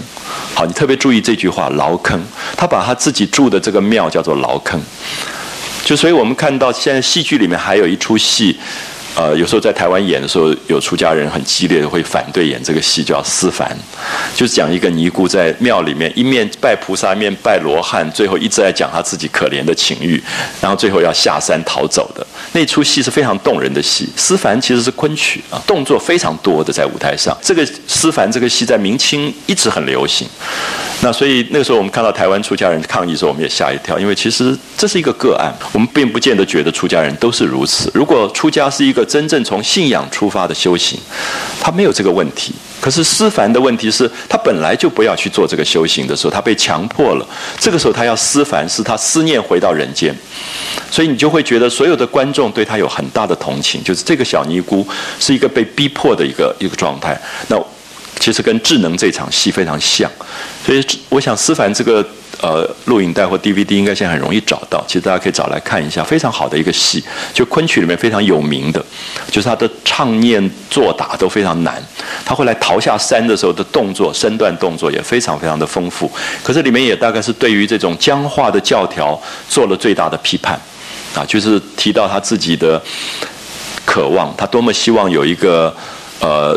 [0.54, 2.22] 好，你特别注意这句话“牢坑”，
[2.56, 4.80] 他把他自己住的这个庙叫做牢坑。
[5.84, 8.56] 就所以我们看到现在戏剧里面还有一出戏。
[9.14, 13.68] 呃，有时候在台湾演的时候，有出家人很激烈的会反对演这个戏，叫《思凡》，
[14.38, 20.22] 就是讲一个尼姑在庙里面一面拜菩萨，一面拜罗汉，最后一直在讲他自己可怜的情欲，
[20.62, 24.08] 然后最后要下山逃走的那出戏是非常动人的戏。
[24.16, 27.36] 思凡其实是昆曲啊，动作非常多的在舞台上。
[27.42, 30.26] 这个思凡这个戏在明清一直很流行。
[31.02, 37.90] 那所以那个时候我们看到台湾出家人抗议的时候，我们也吓一跳，因为其实这是一个个案，我们并不见得觉得出家人都是如此。
[37.92, 40.98] 如果出家是一个真正从信仰出发的修行，
[41.60, 42.54] 他没有这个问题。
[42.80, 47.26] 可是思凡的问题是他本来就不要去做这个修行的时候，他被强迫了。
[47.60, 50.12] 这个时候他要思凡，是他思念回到人间，
[50.90, 54.86] 所以你就会觉得所有的观众对他有很大的同情，就是这个小尼姑
[55.20, 57.20] 是一个被逼迫的一个一个状态。
[57.48, 57.56] 那。
[58.22, 60.08] 其实跟智能这场戏非常像，
[60.64, 62.06] 所以我想思凡这个
[62.40, 67.02] 呃录影带或 DVD 应该现在很容易找到，其实大家可以找来看一下，非常好的一个戏，
[67.34, 68.80] 就昆曲里面非常有名的，
[69.28, 71.82] 就是他的唱念做打都非常难，
[72.24, 76.08] 他后来逃下山的时候的动作身段动作也非常非常的丰富，
[76.44, 80.54] 可是里面也大概是对于这种僵化的教条做了最大的批判，
[81.12, 82.80] 啊，就是提到他自己的
[83.84, 85.74] 渴望，他多么希望有一个
[86.20, 86.56] 呃。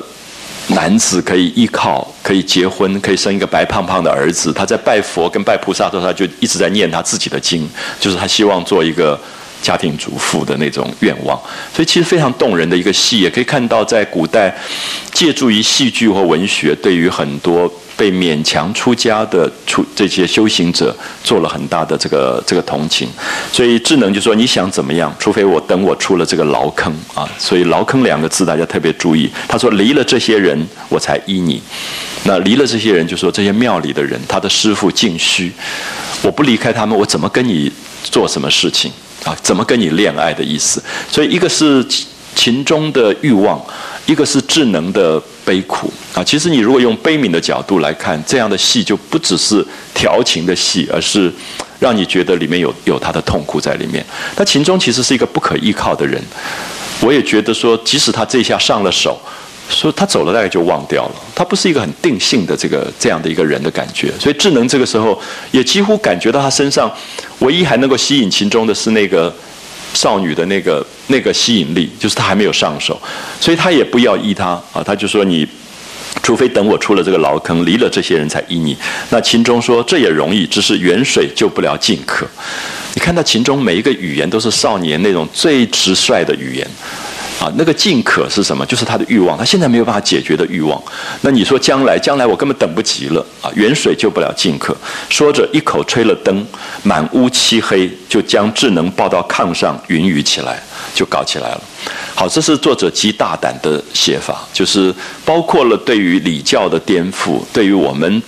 [0.70, 4.52] 男子可以依靠，可以结婚，可以生一个白胖胖的儿子。
[4.52, 9.20] 他在拜佛跟拜菩萨的时候，他就一直在念他自己的经，就是他希望做一个
[9.66, 11.40] 家庭主妇的那种愿望。
[11.74, 14.56] 所以其实非常动人的一个戏，也可以看到在古代
[15.12, 17.72] 借助于戏剧或文学，对于很多。
[17.98, 20.94] 被勉强出家的出这些修行者
[21.24, 23.08] 做了很大的这个这个同情，
[23.54, 25.16] 所以智能就说你想怎么样？
[25.18, 27.24] 除非我等我出了这个牢坑啊！
[27.40, 29.32] 所以牢坑两个字大家特别注意。
[29.48, 31.62] 他说离了这些人我才依你，
[32.26, 35.50] 那离了这些人就说这些庙里的人，他的师傅净虚，
[36.22, 37.72] 我不离开他们，我怎么跟你
[38.04, 38.92] 做什么事情
[39.26, 39.36] 啊？
[39.44, 40.82] 怎么跟你恋爱的意思？
[41.12, 41.86] 所以一个是
[42.34, 43.62] 情中的欲望。
[44.08, 49.66] 一个是智能的悲苦啊，其实你如果用悲悯的角度来看，这样的戏就不只是
[49.96, 51.34] 调情的戏，而是
[51.80, 54.06] 让你觉得里面有有他的痛苦在里面。
[54.38, 56.22] 那秦钟其实是一个不可依靠的人，
[57.00, 59.20] 我也觉得说，即使他这下上了手，
[59.70, 64.12] 说他走了大概就忘掉了，他不是一个很定性的这个这样的一个人的感觉。
[64.20, 65.20] 所以智能这个时候
[65.52, 66.92] 也几乎感觉到他身上
[67.40, 69.34] 唯一还能够吸引秦钟的是那个。
[69.94, 73.02] 少女的那个那个吸引力，就是他还没有上手，
[73.40, 75.48] 所以他也不要依他啊，他就说你，
[76.22, 78.76] 除非等我出了这个牢坑，离了这些人才依你。
[79.10, 82.28] 那秦钟说这也容易，只是远水救不了近渴。
[82.94, 86.68] 你看到秦钟每一个语言都是少年那种最直率的语言。
[87.46, 88.66] 啊，那个尽可是什么？
[88.66, 90.82] 就是他的欲望，他现在没有办法解决的欲望。
[91.22, 93.52] 那你说将来，将来我根本等不及了啊！
[93.54, 94.76] 远水救不了近渴。
[95.10, 96.44] 说着，一口吹了灯，
[96.82, 100.60] 满屋漆黑，就将智能抱到炕上，云雨起来，
[100.96, 101.62] 就搞起来了。
[102.16, 104.92] 好，这是作者极大胆的写法，就是
[105.24, 108.24] 包括了对于礼教的颠覆，对于我们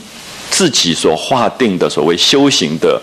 [0.52, 3.02] 自己所划定的所谓修行的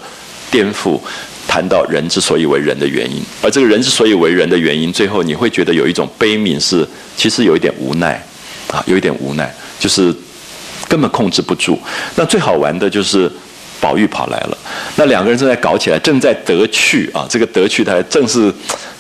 [0.48, 1.00] 颠覆。
[1.47, 6.86] 谈到人之所以为人的原因，而这个人之所以为人的原因，最后你会觉得有一种悲悯，是
[7.16, 8.20] 其实有一点无奈，
[8.70, 10.14] 啊，有一点无奈，就是
[10.88, 11.78] 根本控制不住。
[12.16, 13.30] 那最好玩的就是
[13.80, 14.59] 宝玉跑来了，
[14.97, 18.53] 那两个人正在搞起来，正在得趣啊，这个得趣他正是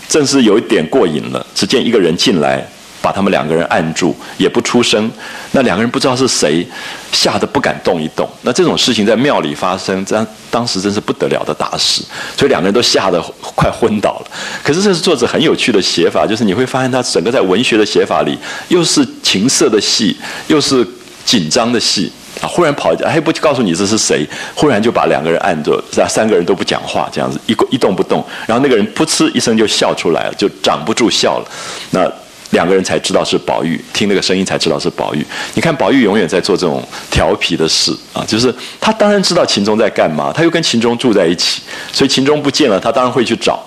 [0.08, 1.44] 正是有一点过瘾了。
[1.54, 2.64] 只见一个人进来，
[3.04, 5.10] 把他们两个人按住，也不出声。
[5.52, 6.66] 那两个人不知道是谁，
[7.12, 8.26] 吓得不敢动一动。
[8.40, 12.02] 那这种事情在庙里发生，当当时真是不得了的大事，
[12.34, 13.22] 所以两个人都吓得
[13.54, 14.26] 快昏倒了。
[14.62, 18.38] 可是这是作者很有趣的写法，就是你会发现他整个在文学的写法里，
[18.68, 20.86] 又是情色的戏，又是
[21.26, 22.10] 紧张的戏。
[22.40, 22.48] 啊！
[22.48, 24.26] 忽然跑，还不告诉你这是谁？
[24.56, 28.24] 忽然就把两个人按着，三三个人都不讲话，这样子一一动不动。
[28.44, 31.46] 然后那个人噗嗤一声就笑出来了，就掌不住笑了。
[31.92, 32.10] 那
[32.54, 35.22] 两个人才知道是宝玉，听那个声音才知道是宝玉。
[35.52, 41.60] 你看宝玉永远在做这种调皮的事啊，就是他当然知道秦钟在干嘛，他又跟秦钟住在一起，
[41.92, 43.62] 所以秦钟不见了，他当然会去找，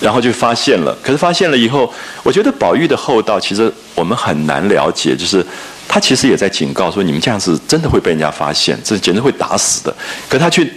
[0.00, 0.92] 然后就发现了。
[1.00, 1.88] 可是发现了以后，
[2.24, 5.46] 我觉得宝玉的厚道其实我们很难了解，就是。
[5.88, 9.94] 他其实也在警告说：“你们这样子真的会被人家发现，这简直会打死的。”
[10.26, 10.72] 可他去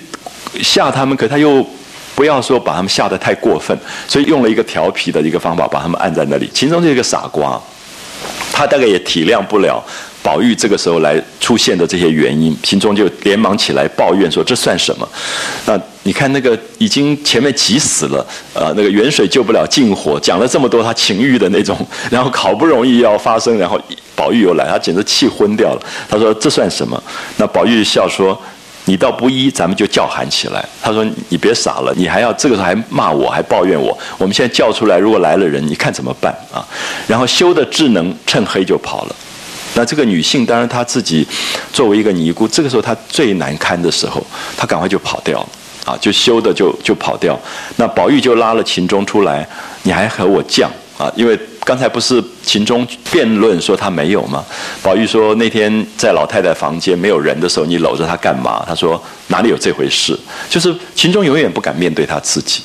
[0.61, 1.65] 吓他们，可他又
[2.15, 6.49] 不要说把他们吓得太过分，所以用了一个调皮的一个方法，把他们按在那里。
[6.53, 7.61] 秦钟是一个傻瓜，
[8.51, 9.83] 他大概也体谅不了。
[10.23, 15.07] 宝玉这个时候来出现的这些原因，心中就连忙起来抱怨说：“这算什么？
[15.67, 21.77] 那你看那个已经前面急死了，呃，那个远水救不了近火，讲了这么多他情欲的那种，
[22.09, 23.79] 然后好不容易要发生，然后
[24.15, 25.81] 宝玉又来，他简直气昏掉了。
[26.09, 26.99] 他说这算什么？
[27.37, 28.35] 那宝玉笑说：
[28.85, 30.63] 你倒不依，咱们就叫喊起来。
[30.81, 33.97] 他说你别傻了，你还要这个时候还骂我，还抱怨我。
[34.17, 36.65] 我们现在叫出来，如果来了人，你看怎么办啊？
[37.07, 39.15] 然后修的智能趁黑就跑了。”
[39.77, 41.27] 那这个女性当然她自己
[41.73, 44.25] 作为一个尼姑，这个时候她最难堪的时候，
[44.55, 45.49] 她赶快就跑掉了
[45.83, 47.37] 啊，就羞的就就跑掉。
[47.75, 49.45] 那宝玉就拉了秦钟出来，
[49.83, 50.65] 你还和我犟
[50.97, 51.11] 啊？
[51.15, 54.45] 因为刚才不是秦钟辩论说他没有吗？
[54.83, 58.63] 宝玉说那天在老太太房间没有人的时候，你搂着她干嘛？
[58.67, 60.17] 他说哪里有这回事？
[60.47, 62.61] 就是秦钟永远不敢面对他自己。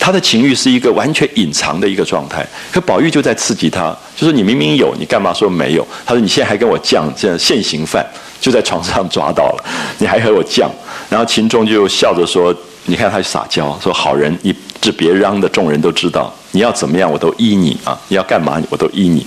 [0.00, 5.86] 他的情欲是一个完全隐藏的一个状态，可宝玉就在刺激他，就说你明明有，你干嘛说没有？
[6.06, 8.04] 他说你现在还跟我犟，这样现行犯
[8.40, 9.64] 就在床上抓到了，
[9.98, 10.66] 你还和我犟。
[11.10, 12.54] 然后秦钟就笑着说
[12.86, 19.26] ：“你看他撒娇，说好人你这别嚷的，众人都知道，你要怎么样我都依你啊，你要干嘛我都依你。”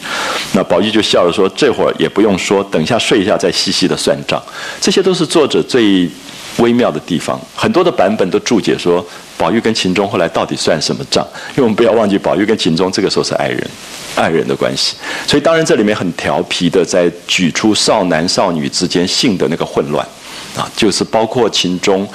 [0.54, 4.42] 那宝玉就笑着说：“这会儿也不用说，等一下睡一下再细细的算账。”
[4.82, 6.10] 这些都是作者最。
[6.58, 9.06] 微妙的地方，很多的版本都注解说，
[9.38, 11.26] 宝玉跟秦钟后来到底算什么账？
[11.52, 13.70] 因为我们不要忘记，宝玉跟秦钟这个时候是爱人，
[14.16, 14.96] 爱人的关系。
[15.26, 20.06] 所以当然这里面很调皮的在举出少男少女之间性的那个混乱，
[20.56, 22.08] 啊，就是包括秦钟、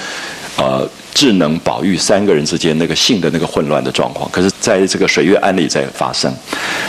[0.56, 4.30] 呃智能、宝玉三个人之间那个性的那个混乱的状况。
[4.30, 6.32] 可是在这个水月庵里在发生，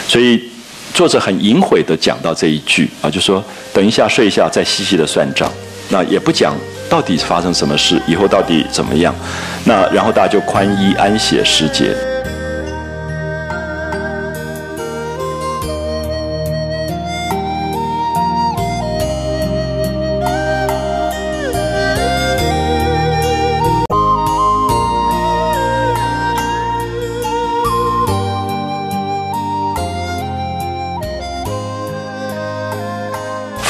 [0.08, 0.40] 所以
[0.94, 3.44] 作者很隐晦的讲到这一句啊，就说
[3.74, 5.52] 等一下睡一下再细细的算账，
[5.90, 6.56] 那也不讲。
[6.90, 8.02] 到底发生什么事？
[8.08, 9.14] 以后到底怎么样？
[9.66, 11.96] 那然后大家就宽衣安歇时节。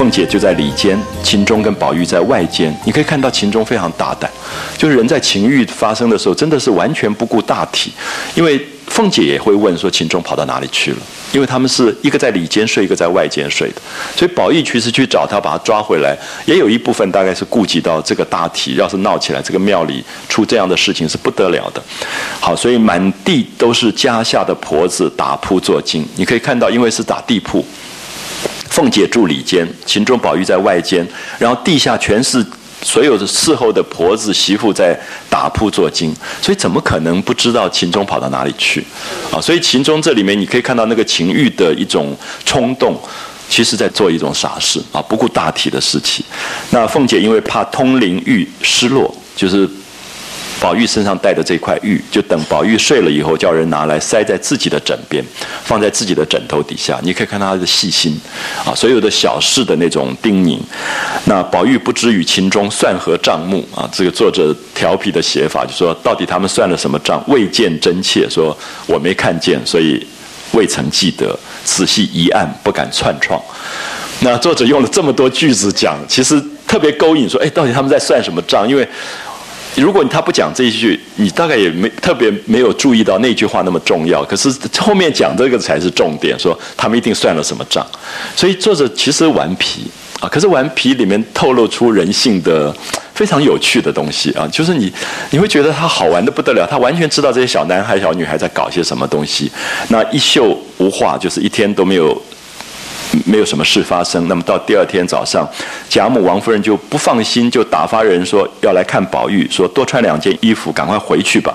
[0.09, 2.75] 凤姐就在里间，秦钟跟宝玉在外间。
[2.83, 4.27] 你可以看到秦钟非常大胆，
[4.75, 7.93] 就是人在情欲发生的时候，真的是完全不顾大体。
[8.33, 10.97] 因为凤姐也会问说：“秦钟跑到哪里去了？”
[11.31, 13.75] 因为他们是一个在里间睡，一个在外间睡的，
[14.15, 18.73] 所以宝玉其实去找他，把他抓回来，也有一部分大概是顾及到这个大体。
[18.77, 21.79] 要是闹起来，这个庙里出这样的事情是不得了的。
[22.39, 26.03] 好，所以满地都是家下的婆子打铺做金。
[26.15, 27.63] 你可以看到，因为是打地铺。
[28.79, 31.05] 凤姐住里间，秦钟宝玉在外间，
[31.37, 32.41] 然后地下全是
[32.81, 34.97] 所有的伺候的婆子媳妇在
[35.29, 38.81] 打铺做经，所以怎么可能不知道秦钟跑到哪里去？
[39.33, 42.15] 啊，所以秦钟这里面你可以看到那个情欲的一种
[42.45, 42.97] 冲动，
[43.49, 46.23] 其实在做一种傻事啊，不顾大体的事情。
[46.69, 49.69] 那凤姐因为怕通灵玉失落，就是。
[50.59, 55.23] 宝玉身上带的这块玉，就等宝玉睡了以后，叫人拿来塞在自己的枕边，
[55.63, 56.99] 放在自己的枕头底下。
[57.01, 58.19] 你可以看他的细心，
[58.65, 60.59] 啊，所有的小事的那种叮咛。
[61.25, 63.89] 那宝玉不知与秦钟算何账目啊？
[63.91, 67.23] 这个作者调皮的写法，就说到底他们算了什么账？
[67.27, 68.55] 未见真切，说
[68.85, 70.05] 我没看见，所以
[70.51, 71.37] 未曾记得。
[71.63, 73.39] 仔细一案，不敢串创。
[74.21, 78.67] 那作者用了这么多句子讲，其实特别勾引，说，哎，到底他们在算什么账？
[78.67, 78.85] 因为。
[79.79, 84.23] 如果他不讲这一句，你大概也没特别没有注意到那句话那么重要。
[84.23, 84.49] 可是
[84.79, 87.85] 后面讲这个才是重点，说他们一定算了什么账。
[88.35, 89.85] 所以作者其实顽皮
[90.19, 92.75] 啊，可是顽皮里面透露出人性的
[93.13, 94.91] 非常有趣的东西啊，就是你
[95.31, 99.51] 你会觉得他好玩的不得了，他完全知道这些小男孩小女孩在搞些什么东西。
[99.89, 102.19] 那一宿无话，就是一天都没有
[103.25, 104.27] 没有什么事发生。
[104.27, 105.47] 那么到第二天早上，
[105.89, 111.53] 贾母、王夫人就不放心，就打发人说要来看宝玉，说多穿两件衣服，赶快回去吧。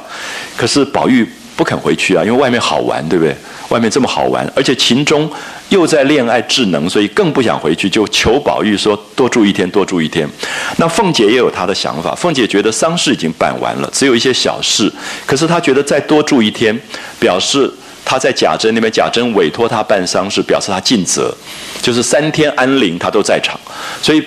[0.57, 3.35] 可是宝玉不肯回去啊，因为外面好玩，对不对？
[3.71, 5.29] 外面这么好玩，而且秦钟
[5.71, 10.29] 又在恋爱智能，所以更不想回去，就求宝玉说多住一天，多住一天。
[10.77, 14.93] 那凤姐也有她的想法，凤姐觉得丧事已经办完了，只有一些小事，
[15.25, 16.79] 可是她觉得再多住一天，
[17.19, 17.73] 表示。
[18.05, 21.35] 他在贾珍那边，贾珍委托他办丧事，表示他尽责，
[21.81, 23.59] 就是三天安灵他都在场，
[24.03, 24.23] 所以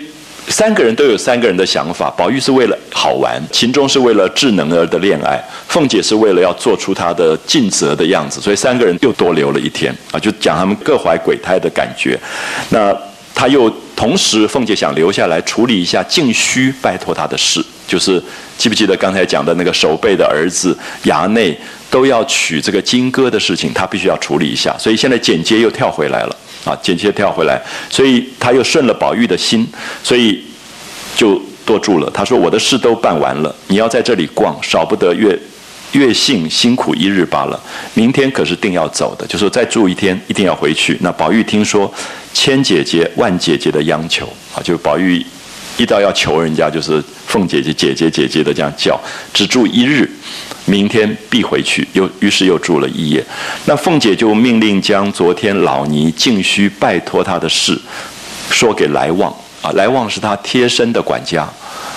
[0.50, 2.10] 三个人都有三个人的想法。
[2.18, 12.20] 宝玉是为了好玩，秦钟是为了智能儿的恋爱，凤姐是为了要做出她的尽责的样子，所以三个人又多留了一天啊，就讲他们各怀鬼胎的感觉。
[12.70, 12.96] 那
[13.36, 18.22] 他又同时，凤姐想留下来处理一下静虚拜托他的事，就是
[18.58, 21.58] 记不记得刚才讲的那个守备的儿子衙内。
[21.90, 26.36] 都要娶这个金戈的事情，他必须要处理一下，所以现在简洁又跳回来了
[26.66, 27.58] 啊，简洁跳回来，
[27.90, 29.66] 所以他又顺了宝玉的心，
[30.04, 30.44] 所以
[31.16, 32.12] 就多住了。
[32.14, 35.40] 他说：“我的事都办完了，你要在这里逛，少不得月
[35.94, 37.58] 月幸辛苦一日罢了。
[37.94, 41.90] 明天可是定要走的，就说再住一天，一定要回去。”那宝玉听说
[42.34, 45.26] 千姐姐万姐姐的央求啊，就宝玉
[45.78, 49.00] 一到要求人家，就是凤姐姐、姐姐、姐姐的这样叫，
[49.34, 50.10] 只住一日。
[50.66, 53.24] 明天必回去，又于是又住了一夜。
[53.64, 57.80] 那凤姐就命令将昨天老尼静虚拜托他的事，
[58.52, 61.42] 说给来旺啊，来旺是他贴身的管家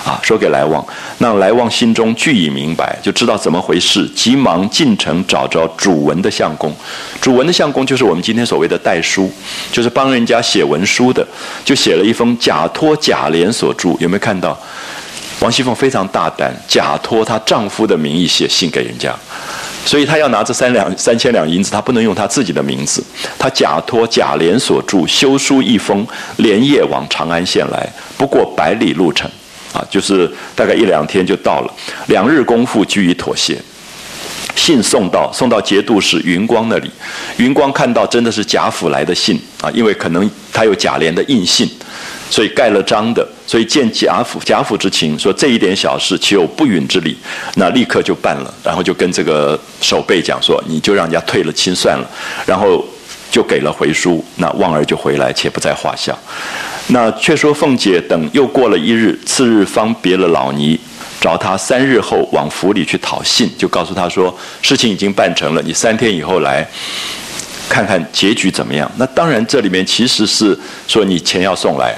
[0.04, 0.84] 啊，说给来旺。
[1.18, 6.74] 那来旺心中俱已明白，就知道怎么回事，急忙进城找着主文的相公。
[7.20, 9.30] 主文的相公就是我们今天所谓的代书，
[9.70, 11.26] 就是帮人家写文书的，
[11.64, 14.58] 就写了一封假托贾琏所著，有没有看到？
[15.40, 19.14] 王熙凤非常大胆，假托她丈夫的名义写信给人家，
[19.84, 23.02] 所以他要拿这三两三千两银子，他不能用他自己的名字，
[23.38, 26.06] 他假托贾琏所著修书一封，
[26.36, 29.28] 连夜往长安县来，不过百里路程，
[29.72, 31.74] 啊，就是大概一两天就到了，
[32.06, 33.60] 两日功夫居于妥协。
[34.56, 36.90] 信送到，送到节度使云光那里，
[37.38, 41.68] 云光看到真的是贾府来的信啊，因为可能他有贾琏的印信。
[42.30, 47.16] 所以盖了章的，所以见贾府贾府之情，说这一点小事岂有不允之理？
[47.56, 52.08] 那立刻就办了，然后就跟这个守备讲说，你就让人家退了亲算了，
[52.46, 52.84] 然后
[53.32, 56.16] 就给了回书，那旺儿就回来，且不在话下。
[56.86, 60.78] 那却说凤姐等又过了一日，次日方别了老尼，
[61.20, 64.32] 找他三日后往府里去讨信，就告诉他说
[64.62, 66.66] 事情已经办成了，你三天以后来。
[67.68, 68.90] 看看结局怎么样？
[68.96, 71.94] 那当然，这里面其实是说你钱要送来。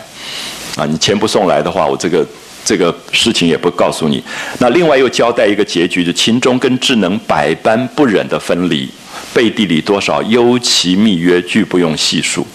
[0.76, 2.26] 啊，你钱不送来的话，我这个
[2.64, 4.22] 这个事情也不告诉你。
[4.58, 8.88] 那另外又交代一个结局，就秦钟跟智能百般不忍的分离，
[9.34, 12.46] 背地里多少幽奇密约，俱不用细数，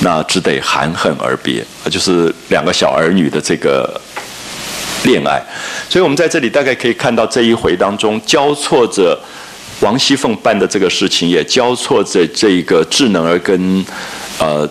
[0.00, 1.60] 那只得含恨而别。
[1.84, 4.00] 啊就是两个小儿女的这个
[5.02, 5.42] 恋爱。
[5.88, 9.18] 所以我们在这里大概可以看到这一回当中交错着
[9.80, 13.84] 王熙凤办的这个事情，也交错着这个智能儿跟
[14.38, 14.68] 呃。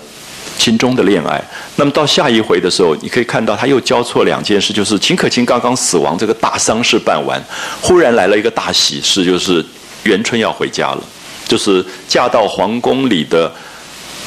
[0.58, 1.42] 秦钟的恋爱，
[1.76, 7.42] 那么到下一回的时候，你可以看到他又交错两件事，就是秦可卿刚刚死亡，这个大丧事办完，
[7.80, 9.64] 忽然来了一个大喜事，就是
[10.04, 11.04] 元春要回家了，
[11.48, 13.52] 就是嫁到皇宫里的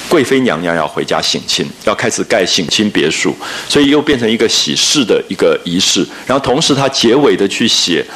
[0.09, 3.37] 贵妃娘娘要回家省亲，要开始盖省亲别墅，
[3.69, 6.07] 所以又变成一个喜事的一个仪式。
[6.27, 8.07] 然后同时他结尾的去写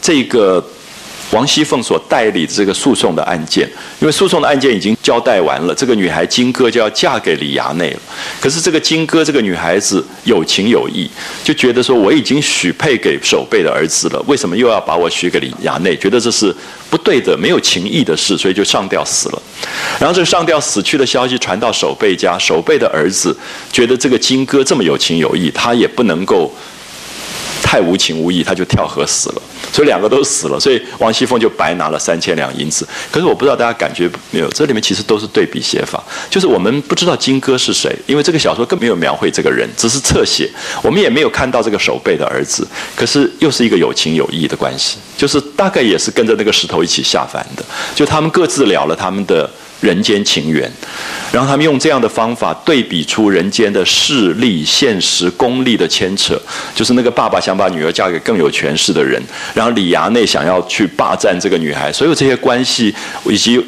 [0.00, 0.64] 这个。
[1.32, 3.68] 王熙凤所代理的这个诉讼的案件，
[4.00, 8.00] 因为诉讼的案件已经交代完了，这个女孩金哥就要嫁给李衙内了。
[8.40, 11.10] 可是这个金哥这个女孩子有情有义，
[11.42, 15.96] 就觉得说我已经许配给守备的儿子了，为什么又要把我许给李衙内？
[15.96, 16.54] 觉得这是
[16.90, 19.42] 不对的，没有情义的事，所以就上吊死了。
[19.98, 23.34] 然后这个上吊死去的消息传到守备家，守备的儿子
[23.72, 26.52] 觉得这个金哥这么有情有义，他也不能够。
[27.62, 32.86] 太无情无义，他就跳河死了，所以两个都死了，所以王熙凤就白拿了三千两银子。
[33.10, 40.50] 可是我不知道大家感觉没有，这里面其实都是对比写法，就是我们不知道金哥是谁，因为这个小说更没有描绘这个人，只是侧写，
[40.82, 47.64] 我们也没有看到这个守备的儿子，可是又是一个有情有义的关系，就是大概也是跟着那个石头一起下凡的，
[47.94, 49.48] 就他们各自了了他们的。
[49.82, 50.70] 人间情缘，
[51.32, 56.40] 然后他们用这样的方法对比出人间的势力、现实、功利的牵扯，
[56.72, 59.20] 就是那个爸爸想把女儿嫁给更有权势的人，
[59.52, 62.94] 然后李衙内想要去霸占这个女孩，所有这些关系
[63.24, 63.60] 以及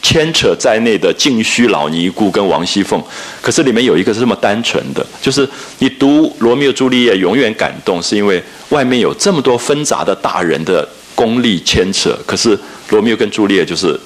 [0.00, 3.02] 牵扯在内的静虚老尼姑跟王熙凤，
[3.42, 5.46] 可是里面有一个是这么单纯的，就是
[5.80, 12.58] 你读《罗密欧朱丽叶》永远感动，是因为外面有这么多纷杂的大人的功利牵扯，可是
[12.88, 14.00] 罗密欧跟朱丽叶就是。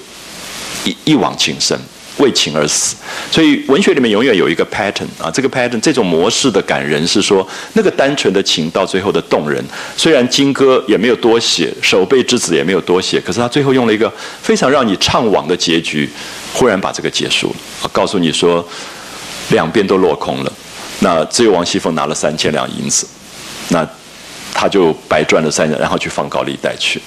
[0.83, 1.77] 一一往情深
[2.17, 2.95] 为情而死。
[3.31, 9.63] 所以文学里面永远有一个 pattern 啊，这个 pattern 这种模式的感人是说，那个单纯的情到最后的动人。
[9.97, 14.11] 虽然金戈也没有多写，守备之子也没有多写，可是他最后用了一个
[14.41, 16.09] 非常让你怅惘的结局，
[16.53, 17.47] 忽然把这个结束
[17.81, 18.65] 了，告诉你说，
[19.49, 20.53] 两边都落空了。
[20.99, 23.07] 那只有王熙凤拿了三千两银子，
[23.69, 23.87] 那。
[24.55, 27.01] 他就白赚了三年，然后去放高利贷去。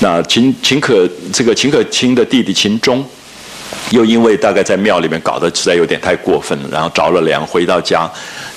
[0.00, 3.02] 那秦秦可这个秦可卿的弟弟秦钟，
[3.90, 8.10] 又因为大概在庙里面搞得实在有点太过分了，然后着了凉，回到家，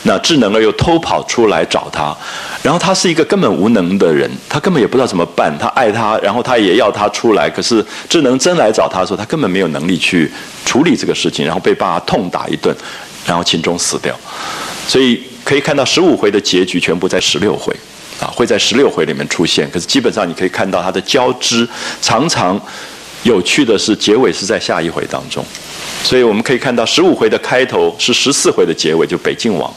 [0.03, 2.15] 那智能儿又偷跑出来找他，
[2.61, 5.55] 然后他是一个根本无能的人，他根本也不知道怎么办。
[5.57, 10.31] 他爱他，然后他也要他出来，可是智能真来找他的时候，他根本没有能力去
[10.65, 12.75] 处理这个事情，然后被爸爸痛打一顿，
[13.25, 14.15] 然后秦钟死掉。
[14.87, 17.75] 所以可以看到十五回的结局全部在十六回。
[18.19, 21.67] 啊，会在十六回里面出现，可是基本上你可以看到它的交织，
[21.99, 22.61] 常常
[23.23, 25.43] 有趣的是结尾是在下一回当中，
[26.03, 29.73] 所以我们可以看到十五回的开头是十四回的结尾，就北静王，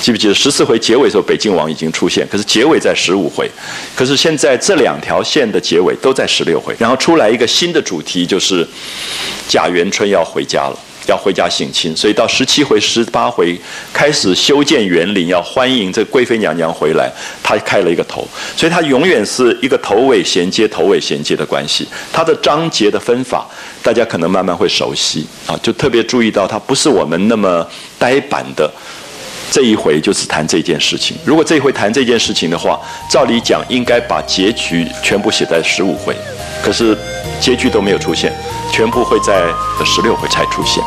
[0.00, 3.50] 记不记得十四回结尾的时候北静王已经出现，可是结尾在十五回，
[3.94, 8.66] 可是现在这两条线的结尾都在十六回，然后出来一个新的主题，就是
[9.46, 10.78] 贾元春要回家了。
[11.06, 13.58] 要回家省亲，所以到十七回、十八回
[13.92, 17.10] 开始修建园林，要欢迎这贵妃娘娘回来，
[17.42, 18.26] 她开了一个头，
[18.56, 21.86] 所以她永远是一个头尾衔接、头尾衔接的关系。
[22.12, 23.46] 她的章节的分法，
[23.82, 27.66] 大家可能慢慢会熟悉啊，就特别注意到她不是我们那么
[27.98, 28.70] 呆板的。
[29.52, 31.14] 这一回就是谈这件事情。
[31.26, 32.80] 如果这一回谈这件事情的话，
[33.10, 36.16] 照理讲应该把结局全部写在十五回，
[36.64, 36.96] 可是
[37.38, 38.32] 结局都没有出现。
[38.72, 39.52] 全部会在
[39.84, 40.82] 十六回才出现。